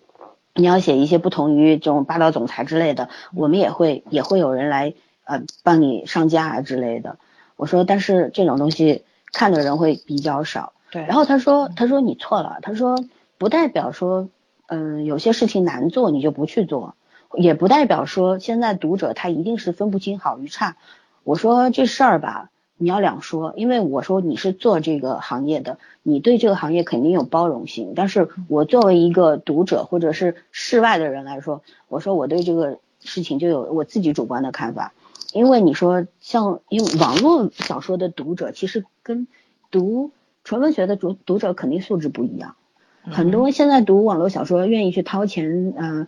[0.54, 4.94] 你要写一些不同于这种霸道总裁之类的，我们也会也会有人来
[5.24, 7.18] 呃帮你上架啊之类的。
[7.56, 9.04] 我说，但是这种东西
[9.34, 10.74] 看的人会比较少。
[10.92, 11.02] 对。
[11.02, 13.04] 然后他说，他说你错了，他说
[13.40, 14.30] 不代表说
[14.68, 16.94] 嗯有些事情难做你就不去做，
[17.34, 20.78] 也不代表说现在读者他一定是分不清好与差。
[21.24, 27.94] 我说这事儿吧，你要两说，因为我说你是做这个行业的，你对这个行业肯定有包容性。
[27.96, 34.94] 但是我作为一个读者或者是世外的人来说，我说我对这个事情就有我自己主观的看法。
[35.32, 39.28] 因为你说像因为网络小说的读者，其实跟
[39.70, 40.12] 读
[40.44, 42.56] 纯文学的读读者肯定素质不一样。
[43.04, 46.08] 很多现在读网络小说愿意去掏钱，嗯。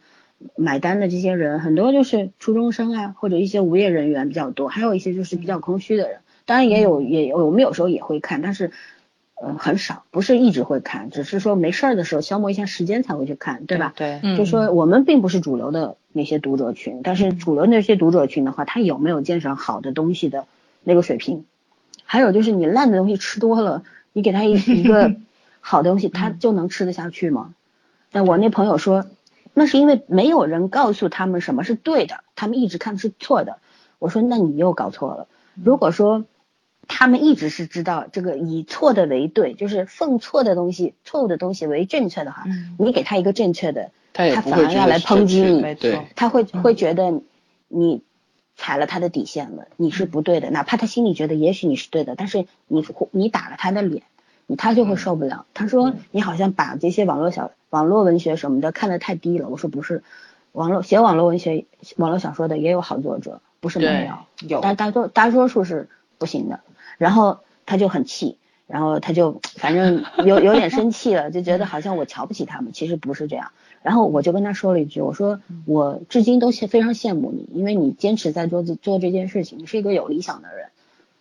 [0.55, 6.19] 买单的这些人很多就是初中生啊，或者一些无业人员比较多，还有一些就是比较空虚的人。
[6.45, 8.71] 当然也有，也有我们有时候也会看，但是
[9.35, 13.93] 呃很少，不是一直会看，只是说没事儿的时候消磨一下时间才会去看，对吧？
[13.95, 20.45] 对，就说我们并不是主流的那些读者群，但是主流那些读者群的话，他有没有鉴赏好的东西的
[20.83, 21.45] 那个水平？
[22.03, 25.15] 还有就是你烂的东西吃多了，你给他一一个
[25.61, 27.53] 好的东西，他就能吃得下去吗？
[28.11, 29.05] 但我那朋友说。
[29.54, 33.60] 那是因为没有人告诉他们什么是对的，他们一直看的是错的。
[33.99, 35.28] 我说，那你又搞错了。
[35.54, 36.26] 如果说
[36.88, 42.43] 他们一直是知道这个以错的为对，就是奉错的东西、错误的东西为正确的话，
[42.78, 47.22] 你给他一个正确的，他反而要来抨击你，没错，他会会觉得
[47.68, 48.01] 你
[48.56, 50.49] 踩了他的底线了，你是不对的。
[50.49, 54.04] 哪怕他心里觉得也许你是对的，但是你你打了他的脸。
[54.58, 55.45] 他就会受不了。
[55.54, 60.03] 他说：“你好像把这些网络小网络文学什么的看得太低了。”我说：“不是，
[60.51, 61.65] 网络写网络文学、
[61.97, 66.59] 网络小说的也有好作者，不是没有，有，但大多大多数是不行的。”
[66.99, 73.51] 然后他就很气，然后他就反正有有点生气了， 就觉得好像我瞧不起他们，其实不是这样。
[73.82, 80.67] 然后我就跟他说了一句：“我说我至今都非常羡慕你，因为你坚持在做做这件事情，你是一个有理想的人。”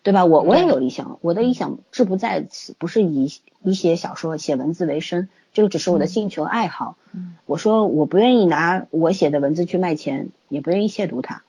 [0.03, 0.25] 对吧？
[0.25, 3.31] 我我也有理想，我的理想志不在此，不是以
[3.63, 6.97] 以写小说、写文字为生，这个只是我的兴趣和爱好。
[7.13, 11.43] 嗯，我说我不愿意拿我写的文字去卖钱，也不愿意亵渎它，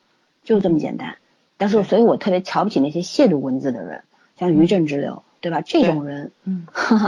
[0.43, 1.15] 就这么简单。
[1.57, 4.03] 但是，所以我特别瞧不起那些亵渎文字的人，
[4.37, 5.61] 像余正之流，对吧？
[5.61, 6.67] 这种人，嗯，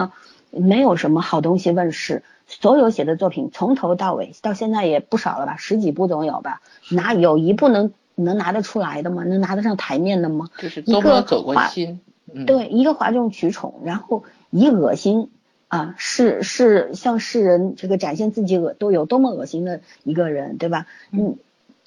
[0.50, 7.94] 没有什么好东西问世，所有写的作品从头到尾到现在也不少了吧，十几部总有吧，哪有一部能？
[8.16, 9.24] 能拿得出来的吗？
[9.24, 10.50] 能拿得上台面的吗？
[10.58, 12.00] 就是一个走过心。
[12.48, 15.30] 对，一个哗众取宠，然后以恶心
[15.68, 20.86] 啊，是是向世人这个展现自己恶都有多么恶心的一个人，对吧？
[21.12, 21.38] 你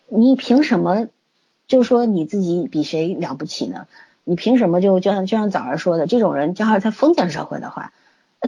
[0.08, 1.08] 你凭什么
[1.66, 3.86] 就说你自己比谁了不起呢？
[4.24, 7.92] 你凭什么就就像就像早儿说的，这种人，要是在封建社会的话，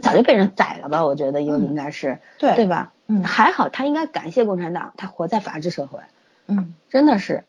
[0.01, 1.05] 早就被人宰了吧？
[1.05, 2.93] 我觉得应应该是对对吧？
[3.07, 5.99] 嗯，还好他应该感谢共产党，他活在法治社会。
[6.47, 7.43] 嗯，真的是。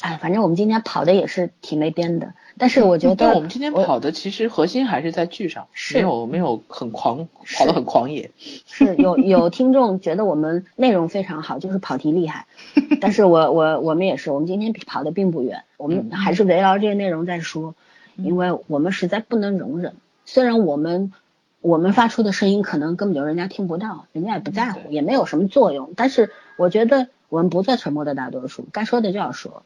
[0.00, 7.28] 哎，反正我们今天跑的也是挺没边的，但是我觉得我们今天跑的其实核心还是在剧上，没有没有很狂
[7.58, 8.30] 跑的很狂野。
[8.66, 12.46] 是有有听众觉得我们内容非常好，就是跑题厉害，
[13.02, 17.74] 但是我我我们也是，我们今天跑的并不远，我们还是围绕这些内容在说，
[18.16, 21.12] 因为我们实在不能容忍，虽然我们
[21.60, 29.62] 我们发出的声音可能根本就人家听不到，人家也不在乎，也没有什么作用，但是我觉得我们不做沉默的大多数，该说的就要说。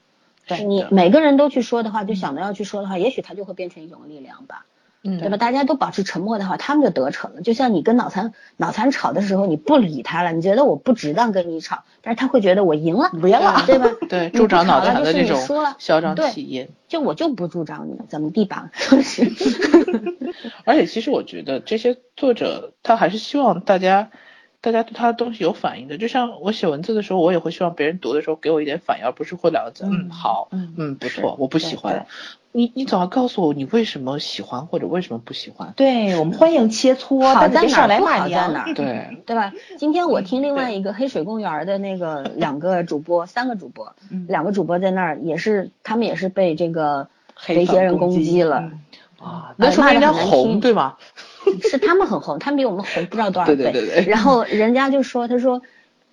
[0.66, 4.66] 你每个人都去说的话，就想着要去说的话，也许它就会变成一种力量吧。
[5.06, 5.36] 嗯对吧？
[5.36, 7.42] 大家都保持沉默的话，他们就得逞了。
[7.42, 13.90] 就像你跟脑残脑残吵的时候，你不理他了，你觉得我不值当跟你吵，但是他会觉得我赢了，我赢了对吧？
[14.08, 16.70] 对，助长脑残的这你输了种嚣张对气焰。
[16.88, 18.70] 就我就不助长你，怎么地吧？
[18.90, 19.30] 就 是，
[20.64, 24.10] 而且其实我觉得这些作者他还是希望大家，
[24.64, 25.98] 大家对他的东西有反应的。
[25.98, 32.06] 就像我写文字的时候，我也会希望别人读的时候给我一点反应，而不是会两个字，嗯，好，嗯嗯，不错，我不喜欢。
[32.50, 35.74] 你你总要告诉我你为什么喜欢或者为什么不喜欢。
[35.76, 38.42] 对我们欢迎切磋，好在但是别上来哪儿不骂娘。
[38.42, 39.52] 好在哪儿对，对吧？
[39.76, 48.80] 今天我听另外一个黑水公园的那个 两个主播，三个主播，嗯两个主播在那儿也是，他们也是被这个黑被一些人攻击击了，嗯
[49.18, 50.96] 啊，那说明人家红对吗？
[51.62, 53.56] 是他们很红，他们比我们红不知道多少倍。
[53.56, 55.62] 对对对对然后人家就说，他说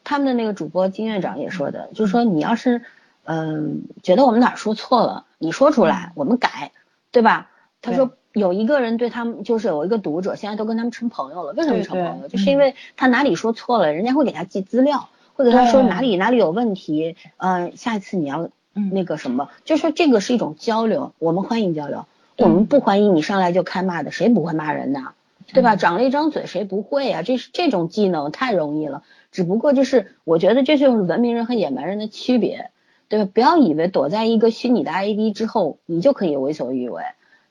[0.03, 2.81] 他们的那个主播金院长也说的，就是说你要是
[3.23, 6.71] 嗯、觉得我们哪儿说错了，你说出来，我们改，
[7.11, 7.49] 对吧？
[7.81, 11.53] 他说有一个人对他们，就是有一个读者，现在都跟他们成朋友了。
[11.53, 12.27] 为什么成朋友？
[12.27, 22.05] 对就是因为他哪里说错了，人家会给他寄资料，会给他说哪里哪里有问题，呃，下一次你要嗯那个什么，就说这个是一种交流，我们欢迎交流，
[22.37, 25.13] 我们不欢迎你上来就开骂的，谁不会骂人呢？
[25.53, 25.75] 对吧？
[25.75, 29.03] 长了一张嘴，谁不会啊、这是这种技能太容易了。
[29.31, 32.71] 只不过就是，我觉得这就是文明人和野蛮人的区别，
[33.07, 33.29] 对吧？
[33.33, 37.03] 不要以为躲在一个虚拟的 ID 之后，你就可以为所欲为。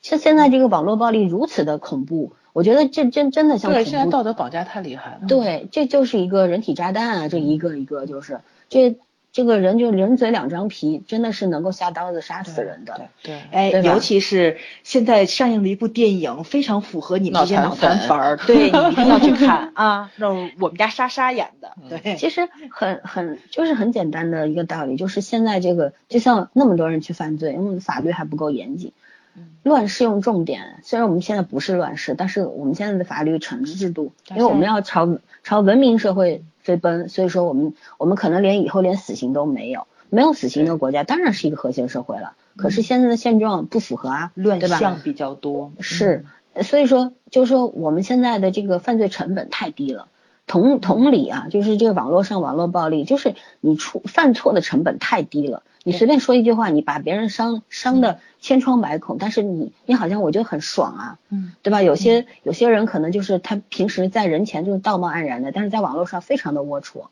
[0.02, 5.20] 像现在这个网络暴力如此的恐怖，我觉得这真真的像对，现在道德绑架太厉害了。
[5.28, 7.28] 对，这就是一个人体炸弹啊！
[7.28, 8.98] 这一个一个就是这
[9.32, 13.08] 这个人就人嘴两张皮，真的是能够下刀子杀死人的。
[13.22, 20.10] 对，哎，对哎尤其是现在上映的一部电影，非常符合你们这些脑脑残粉残粉儿，对 你一定要去看啊！
[20.16, 20.28] 那
[20.60, 28.92] 我们家莎莎演的，对，其实很很就是很简单的一个道理，就是现在这个就像那么多人去犯罪，因为法律还不够严谨。
[29.62, 42.32] 乱世用重点，虽然我们现在不是乱世，但是我们现在的法律惩治制度，因为我们要朝朝文明社会飞奔，所以说我们我们可能连以后连死刑都没有，没有死刑的国家当然是一个和谐社会了。
[42.56, 44.60] 可是现在的现状不符合啊，乱？
[44.60, 46.24] 象比较多，是，
[46.62, 50.08] 所以说就是说我们现在的这个犯罪成本太低了。
[50.46, 55.62] 同同理啊，就是这个网络上网络暴力，就是你出犯错的成本太低了。
[55.84, 61.82] 你随便说一句话，你把别人伤伤的千疮百孔，但是你你好像我觉得很爽啊，嗯，对吧？
[61.82, 67.04] 有些有些人可能就是他平时在人前就是道貌岸然的，但是在网络上非常的龌龊。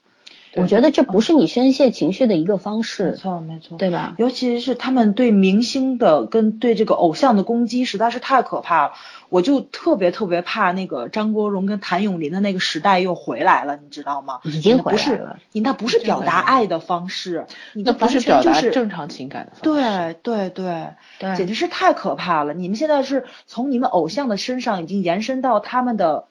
[0.54, 4.14] 我觉得这不是你宣泄情绪的一个方式没，错没错，对吧？
[4.16, 8.92] 尤其是他们对明星的跟对这个偶像的攻击实在是太可怕了，
[9.28, 14.40] 我就特别特别怕那个张国荣跟谭咏麟的那个时代又回来了，你知道吗？
[14.44, 19.62] 已经回来了，你那不是表达爱的方式，你那不是表达就是正常情感的方式。
[19.62, 20.88] 对对对，
[21.18, 22.54] 对简直是太可怕了！
[22.54, 26.24] 你们现在是从你们偶像的身上已经延伸到他们的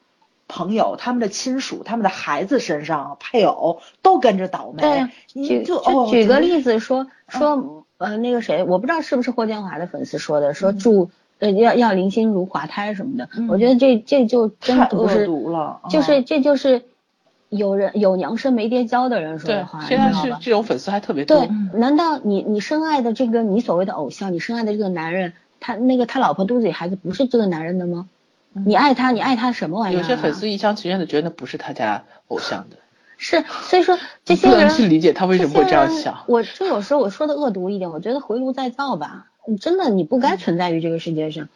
[0.48, 4.82] 朋友、他们的亲属、他们的孩子身上，配偶都跟着倒霉。
[4.82, 16.84] 对，你就哦，举个例子说嗯说呃那个谁，我不知道是不是霍建华的粉丝说的，说祝呃要要林心如滑胎什么的，嗯我觉得这这就真太恶不是，毒了，就是嗯这就是
[17.50, 20.36] 有人有娘生没爹教的人说对的话，，现在是？
[20.42, 21.38] 这种粉丝还特别多。
[21.38, 21.50] 对，
[21.80, 28.08] 难道你你深爱的这个你所谓的偶像，你深爱的这个男人，他那个他老婆肚子里孩子不是这个男人的吗？
[28.66, 30.02] 你爱他，你爱他什么玩意儿、啊？
[30.02, 32.78] 有些粉丝一厢情愿的觉得那不是他家偶像的，
[33.18, 36.24] 是，所以说 这些不能人去理解他为什么会这样想。
[36.28, 39.28] 我就有时候我说的恶毒一点，我觉得回炉再造吧。
[39.48, 41.48] 你真的你不该存在于这个世界上，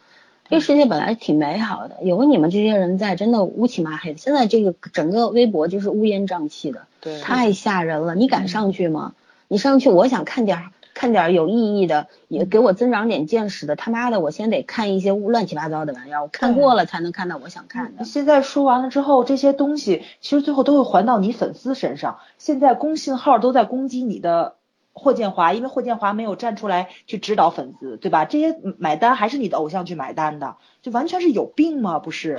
[0.48, 4.18] 这个世界本来挺美好的，有你们这些人在，真的乌漆麻黑的。
[4.18, 8.14] 现在这个整个微博就是乌烟瘴气的，对太吓人了。
[8.14, 9.12] 你敢上去吗？
[9.48, 10.64] 你上去，我想看点儿
[10.94, 13.76] 看点儿有意义的，也给我增长点见识的。
[13.76, 18.04] 他妈的，我先得看一些乱七八糟的玩意儿，我看过了才能看到我想看的。
[18.04, 22.18] 现在说完了之后，这些东西其实最后都会还到你粉丝身上。
[22.38, 24.54] 现在公信号都在攻击你的
[24.92, 28.24] 霍建华，因为霍建华没有站出来去指导粉丝，对吧？
[28.24, 31.98] 这些买单还是你的偶像去买单的，就完全是有病吗？
[31.98, 32.38] 不是？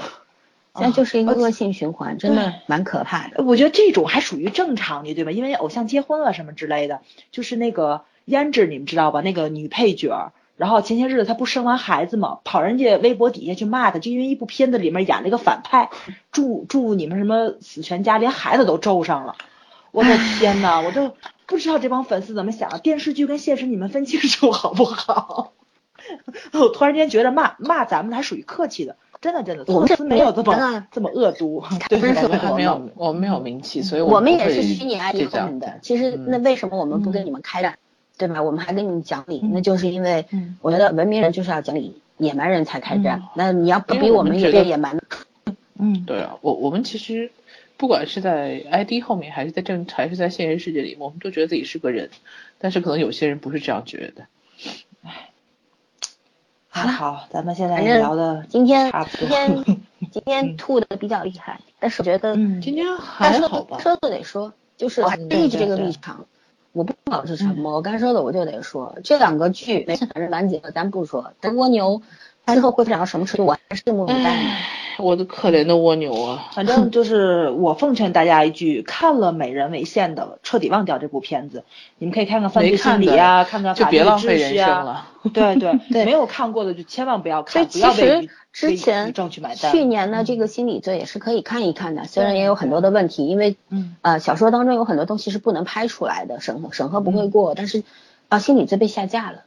[0.76, 3.44] 现在就是一个啊恶性循环，真的蛮可怕的。
[3.44, 5.32] 我觉得这种还属于正常的，对吧？
[5.32, 7.02] 因为偶像结婚了什么之类的，
[7.32, 9.22] 就是那个胭脂，你们知道吧？
[9.22, 15.92] 那个女配角儿，然后前些日子她不生完孩子嘛，跑人家微博底下去骂她，就因为一部片子里面演了一个反派，
[16.32, 19.36] 祝祝你们什么死全家，连孩子都咒上了。
[19.94, 20.10] 我的
[20.40, 21.16] 天呐，我都
[21.46, 22.80] 不知道这帮粉丝怎么想的。
[22.80, 25.54] 电视剧跟现实你们分清楚好不好？
[26.52, 31.64] 我突然间觉得骂骂咱们还属于客气的，真的真的，我们粉丝没有这么啊这么恶毒。
[31.88, 35.80] 对，不是我们还我们没有，我们没有名气，所以我们也是虚拟 ID 这样后面的。
[35.82, 37.78] 其实嗯那为什么我们不跟你们开战，
[38.18, 38.42] 对吧？
[38.42, 43.20] 我们还跟你们讲理，嗯那就是因为嗯我觉得文明人就是要讲理，野蛮人才开战。
[43.20, 45.00] 嗯那你要不比我们也变野蛮，
[45.80, 47.32] 嗯，对啊，我我们其实
[47.84, 52.10] 不管是在 ID 后面，还是在正，还是在现实世界里，我们都觉得自己是个人，
[52.58, 54.26] 但是可能有些人不是这样觉得。
[56.70, 58.90] 还好，咱们现在聊的今天。
[59.20, 59.66] 今天
[60.14, 63.78] 今天嗯吐的比较厉害，但是我觉得嗯今天还好吧？
[63.80, 66.26] 说的得说，就是我还这个对立场，
[66.72, 67.74] 我不保持沉默。
[67.74, 71.34] 我该说的我就得说，这两个剧，没反正完结了，咱不说。
[71.42, 72.02] 但蜗牛
[72.46, 74.50] 它之后会发展到什么程度，我还是拭目以待呢。
[74.50, 74.70] 唉，
[75.00, 76.50] 我的可怜的蜗牛啊！
[76.54, 81.64] 反正就是我奉劝大家一句，看了《美人为馅》的，彻底忘掉这部片子。
[81.98, 84.68] 你们可以看看犯罪心没看的理呀，看看就法律别浪费秩序啊。
[84.68, 85.08] 人生了。
[85.34, 89.14] 对对 对没有看过的就千万不要看，不其实要为于之前
[89.72, 97.84] 去年的这个心理罪也是可以看一看的，虽然也有很多的问题，因为嗯呃小说当中有很多东西是不能拍出来的，审核审核不会过，但是
[98.28, 99.44] 啊心理罪被下架了，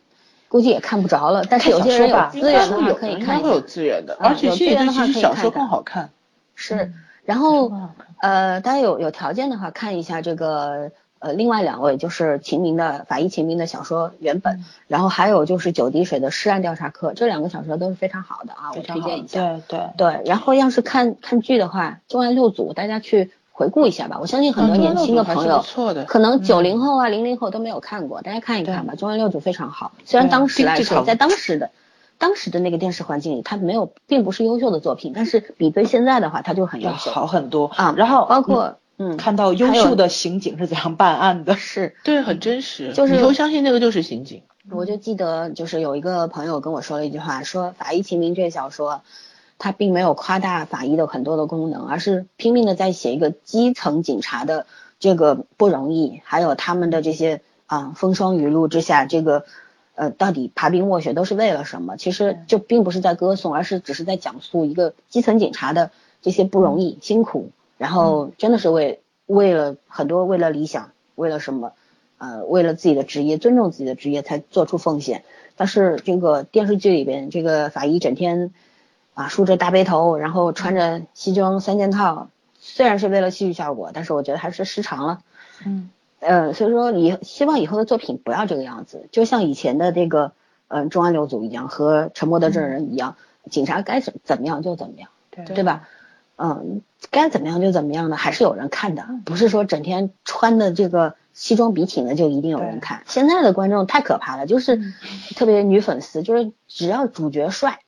[0.56, 1.44] 估计也看不着了。
[1.50, 3.60] 但是有些人有资源的话可以看会有。
[3.60, 6.08] 资源的，啊而且有资源的话小说更好看。
[6.54, 6.92] 是，
[7.26, 7.90] 然后嗯
[8.22, 19.40] 呃，大家有有条件的话，看一下这个呃另外两位，就是秦明的法医秦明的小说原本，然后还有就是九滴水的尸案调查课，这两个小说都是非常好的啊，我推荐一下。
[19.40, 25.64] 对对，对，然后要是看看剧的话，《重案六组》大家去回顾一下吧，我相信很多嗯年轻的朋友。
[26.06, 29.92] 可能九零后啊、零零后都没有看过，大家看一看吧，《中原六组》非常好。
[30.04, 31.70] 虽然当时来说，在当时的
[32.18, 37.94] 当时的那个电视环境里，它没有并不是优秀的作品，但是比对现在的话，它就很优秀好很多啊。
[37.96, 41.56] 然后包括嗯，看到优秀的刑警是怎样办案的。
[41.56, 44.42] 是，对，很真实，就是你都相信那个就是刑警。
[44.70, 49.00] 我就记得就是有一个朋友跟我说了一句话，说《法医秦明》这小说，
[49.58, 54.66] 他并没有夸大法医的很多的功能，而是拼命的在写一个基层警察的
[54.98, 59.44] 这个不容易，还有他们的这些啊风霜雨露之下，这个
[59.94, 61.96] 呃到底爬冰卧雪都是为了什么？
[61.96, 65.90] 其实就并不是在歌颂，而是只是在讲述一个基层警察的
[66.22, 71.72] 这些不容易、辛苦，然后真的是为为了很多为了理想，为了什么？
[72.18, 75.22] 呃，为了自己的职业，尊重自己的职业才做出奉献。
[75.54, 78.54] 但是这个电视剧里边，这个法医整天
[79.16, 82.28] 啊梳着大背头，然后穿着西装三件套，
[82.60, 85.18] 虽然是为了戏剧效果，但是我觉得还是失常了。
[85.64, 85.90] 嗯
[86.20, 90.32] 呃，所以说以希望以后的作品不要这个样子，就像以前的这个
[90.68, 93.16] 嗯、呃重案六组一样，和沉默的证人一样，
[93.50, 95.88] 警察该怎怎么样就怎么样，对对吧？
[96.36, 103.02] 嗯，该怎么样就怎么样的，还是有人看的，不是说整天穿的这个西装笔挺的就一定有人看。
[103.06, 104.94] 现在的观众太可怕了，就是嗯
[105.36, 107.78] 特别女粉丝，就是只要主角帅，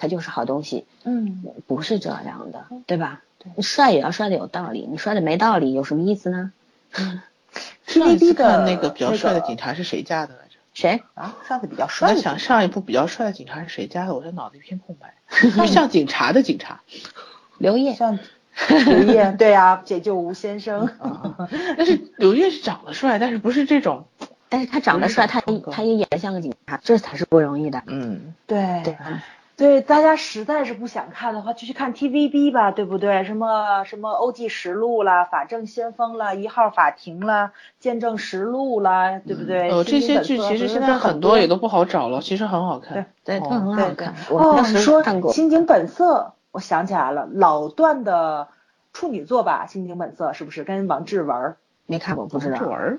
[0.00, 3.20] 他就是好东西，嗯，不是这样的，对吧？
[3.54, 6.52] 你帅也要帅的有道理，你帅的没道理有什么意思呢？
[7.86, 10.56] 上一次看那个比较帅的警察是谁家的来着？
[10.72, 11.02] 谁？
[11.14, 15.14] 啊，上次比较帅的在想上一部比较帅的警察是谁家的，我这脑子一片空白。
[15.66, 16.80] 像警察的警察，
[17.58, 17.94] 刘烨。
[17.94, 18.18] 像
[18.68, 20.90] 刘烨，对啊，解救吴先生。
[21.76, 24.06] 但是刘烨是长得帅，但是不是这种，
[24.48, 25.40] 但是他长得帅，他
[25.72, 27.82] 他也演得像个警察，这才是不容易的。
[27.86, 29.22] 嗯，对对吧？
[29.60, 33.24] 对，大家实在是不想看的话，就去看 TVB 吧，对不对？
[33.24, 39.68] 什么什么《欧记实录》啦，《法证先锋》啦，《一号法庭》啦，《见证实录》啦，对不对？
[39.70, 43.06] 呃，这些剧其实现在很多也都不好找了，其实很好看。
[43.22, 44.14] 对，对都很对对好看。
[44.30, 46.18] 我哦，当时你说看过《刑警本色》，
[46.52, 48.48] 我想起来了，老段的
[48.94, 51.56] 处女作吧，《刑警本色》是不是跟王志文？
[51.84, 52.98] 没看过，不知道，这玩意儿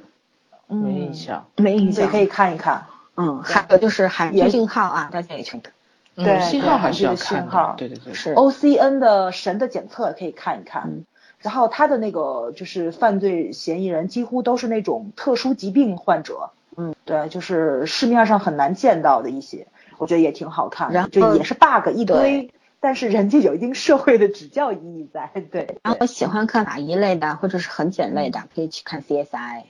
[0.68, 1.48] 嗯，没印，象。
[1.58, 2.04] 没印象。
[2.04, 2.86] 所以可以看一看。
[3.18, 5.74] 嗯，还有就是韩也剧信号啊，大家也请看。
[6.16, 7.76] 嗯对信号还是要对看信号的。
[7.78, 10.84] 对对对，是 OCN 的《神的检测》可以看一看。
[10.86, 11.06] 嗯
[11.44, 19.66] 然后他的那个就是犯罪嫌疑人几乎都是那种特殊疾病患者，嗯，对，就是市面上很难见到的一些，
[19.98, 25.80] 我觉得也挺好看，然后就也是 bug 一堆，但是人家有一定社会的指教意义在，对。
[25.82, 29.64] 然后我喜欢看哪一类的，或者是很简类的，可以去看 CSI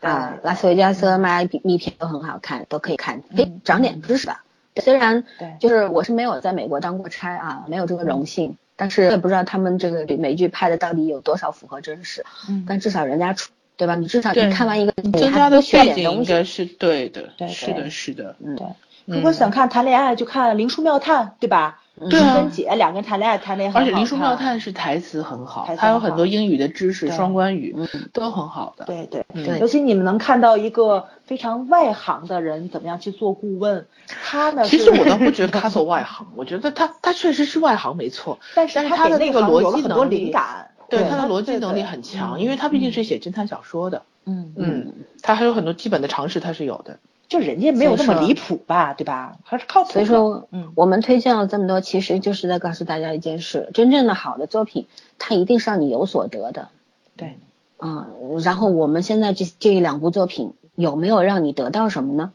[0.00, 4.44] 啊，对拉斯维加斯、迈阿密片都很好看，都可以看，可以嗯长点知识吧。
[4.80, 13.94] 虽然对就是我是没有在美国当过差啊，没有这个荣幸，但是也不知道他们这个美剧拍的到底有多少符合真实，嗯但至少人家出，对吧？
[13.94, 16.30] 你至少对你看完一个，你增加的还多学背景点东西。
[16.30, 17.30] 应该是对的。
[17.36, 18.36] 对是的，是的。
[18.44, 18.66] 嗯，对
[19.06, 21.80] 如果想看谈恋爱，就看《灵书妙探》，对吧？
[22.10, 22.34] 对啊。
[22.34, 23.80] 跟姐两个人谈恋爱，谈的也很好。
[23.80, 27.88] 而且《林书妙探》是台词很好他，有很多英语的知识、双关语嗯。
[28.12, 28.84] 都很好的。
[28.84, 29.44] 对对嗯。
[29.44, 42.40] 对尤其你们能看到一个非常外行的人怎么样去做顾问，他呢，其实我倒不觉得 他做外行，我觉得他他确实是外行没错，但是他的那个逻辑很多能力灵感，对对他的逻辑能力很强，嗯。
[42.40, 44.52] 因为他毕竟是写侦探小说的，嗯。
[44.56, 44.92] 嗯，
[45.22, 46.98] 他还有很多基本的常识他是有的。
[47.28, 49.36] 就人家没有那么离谱吧，对吧？
[49.44, 49.90] 还是靠谱。
[49.92, 54.86] 所以说，嗯，我们推荐了这么多，其实就是在告诉大家一件事：真正的好的作品，
[55.18, 56.68] 它一定是让你有所得的。
[57.16, 57.38] 对，
[57.78, 58.06] 嗯，
[58.42, 62.32] 然后我们现在这这两部作品有没有让你得到什么呢？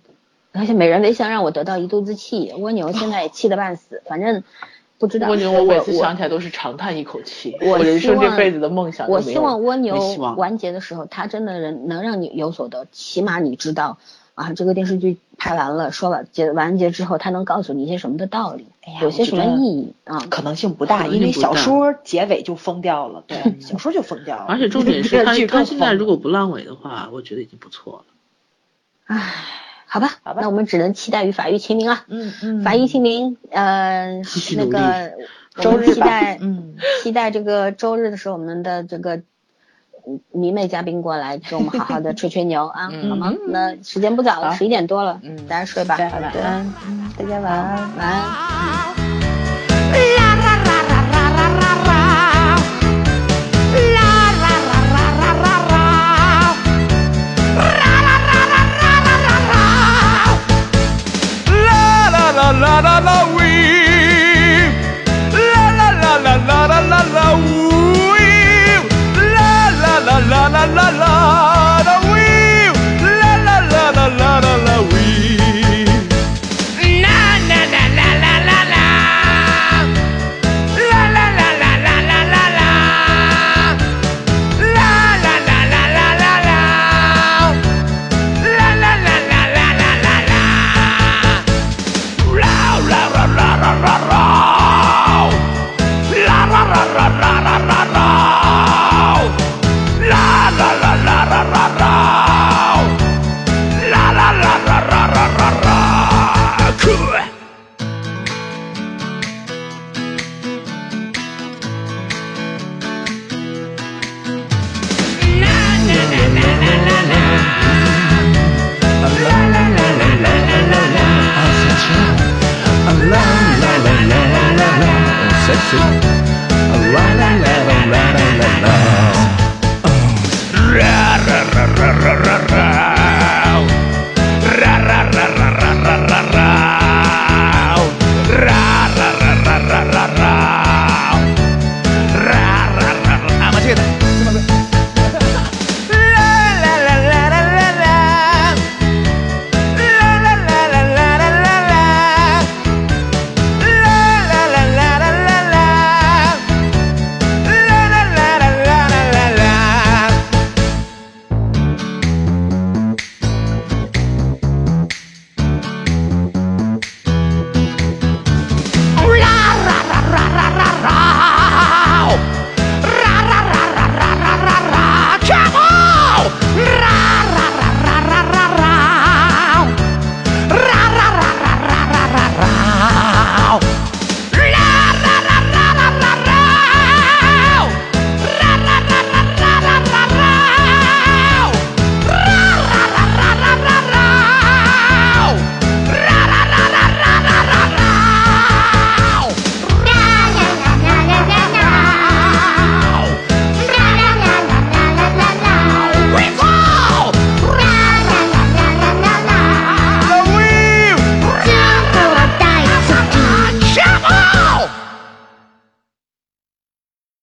[0.51, 4.43] 而且美人微笑让我得到一肚子气，蜗牛现在也气得半死， 反正
[4.99, 5.27] 不知道。
[5.27, 7.57] 蜗牛，我每次想起来都是长叹一口气。
[7.61, 9.09] 我人生这辈子的梦想。
[9.09, 9.97] 我希望蜗牛
[10.37, 13.97] 完结的时候，它真的人能让你有所得，起码你知道
[14.35, 20.19] 啊，这个电视剧拍完了，说了结完结之后，它能告诉你一些什么的道理，哎呀有些什么意义啊？
[20.29, 24.45] 可能性不大，因为小说结尾就封掉了，对， 小说就封掉了。
[24.47, 28.05] 而且重点是 他他现在如果不烂尾的话，我觉得已经不错了。
[29.05, 29.33] 唉，
[29.85, 32.05] 好吧，好吧那我们只能期待与法医秦明了。
[32.07, 34.21] 嗯嗯，法医秦明，呃，
[34.55, 35.11] 那个
[35.61, 39.23] 周日期待，嗯，期待这个周日的时候，我们的这个嗯
[40.31, 43.33] 迷妹嘉宾过来，跟我们好好的吹吹牛啊，好吗？
[43.47, 46.73] 那时间不早了，十一点多了，嗯，大家睡吧，晚安，
[47.17, 48.23] 大家晚安，晚安。
[49.93, 50.35] La
[62.09, 63.25] 啦啦啦啦啦啦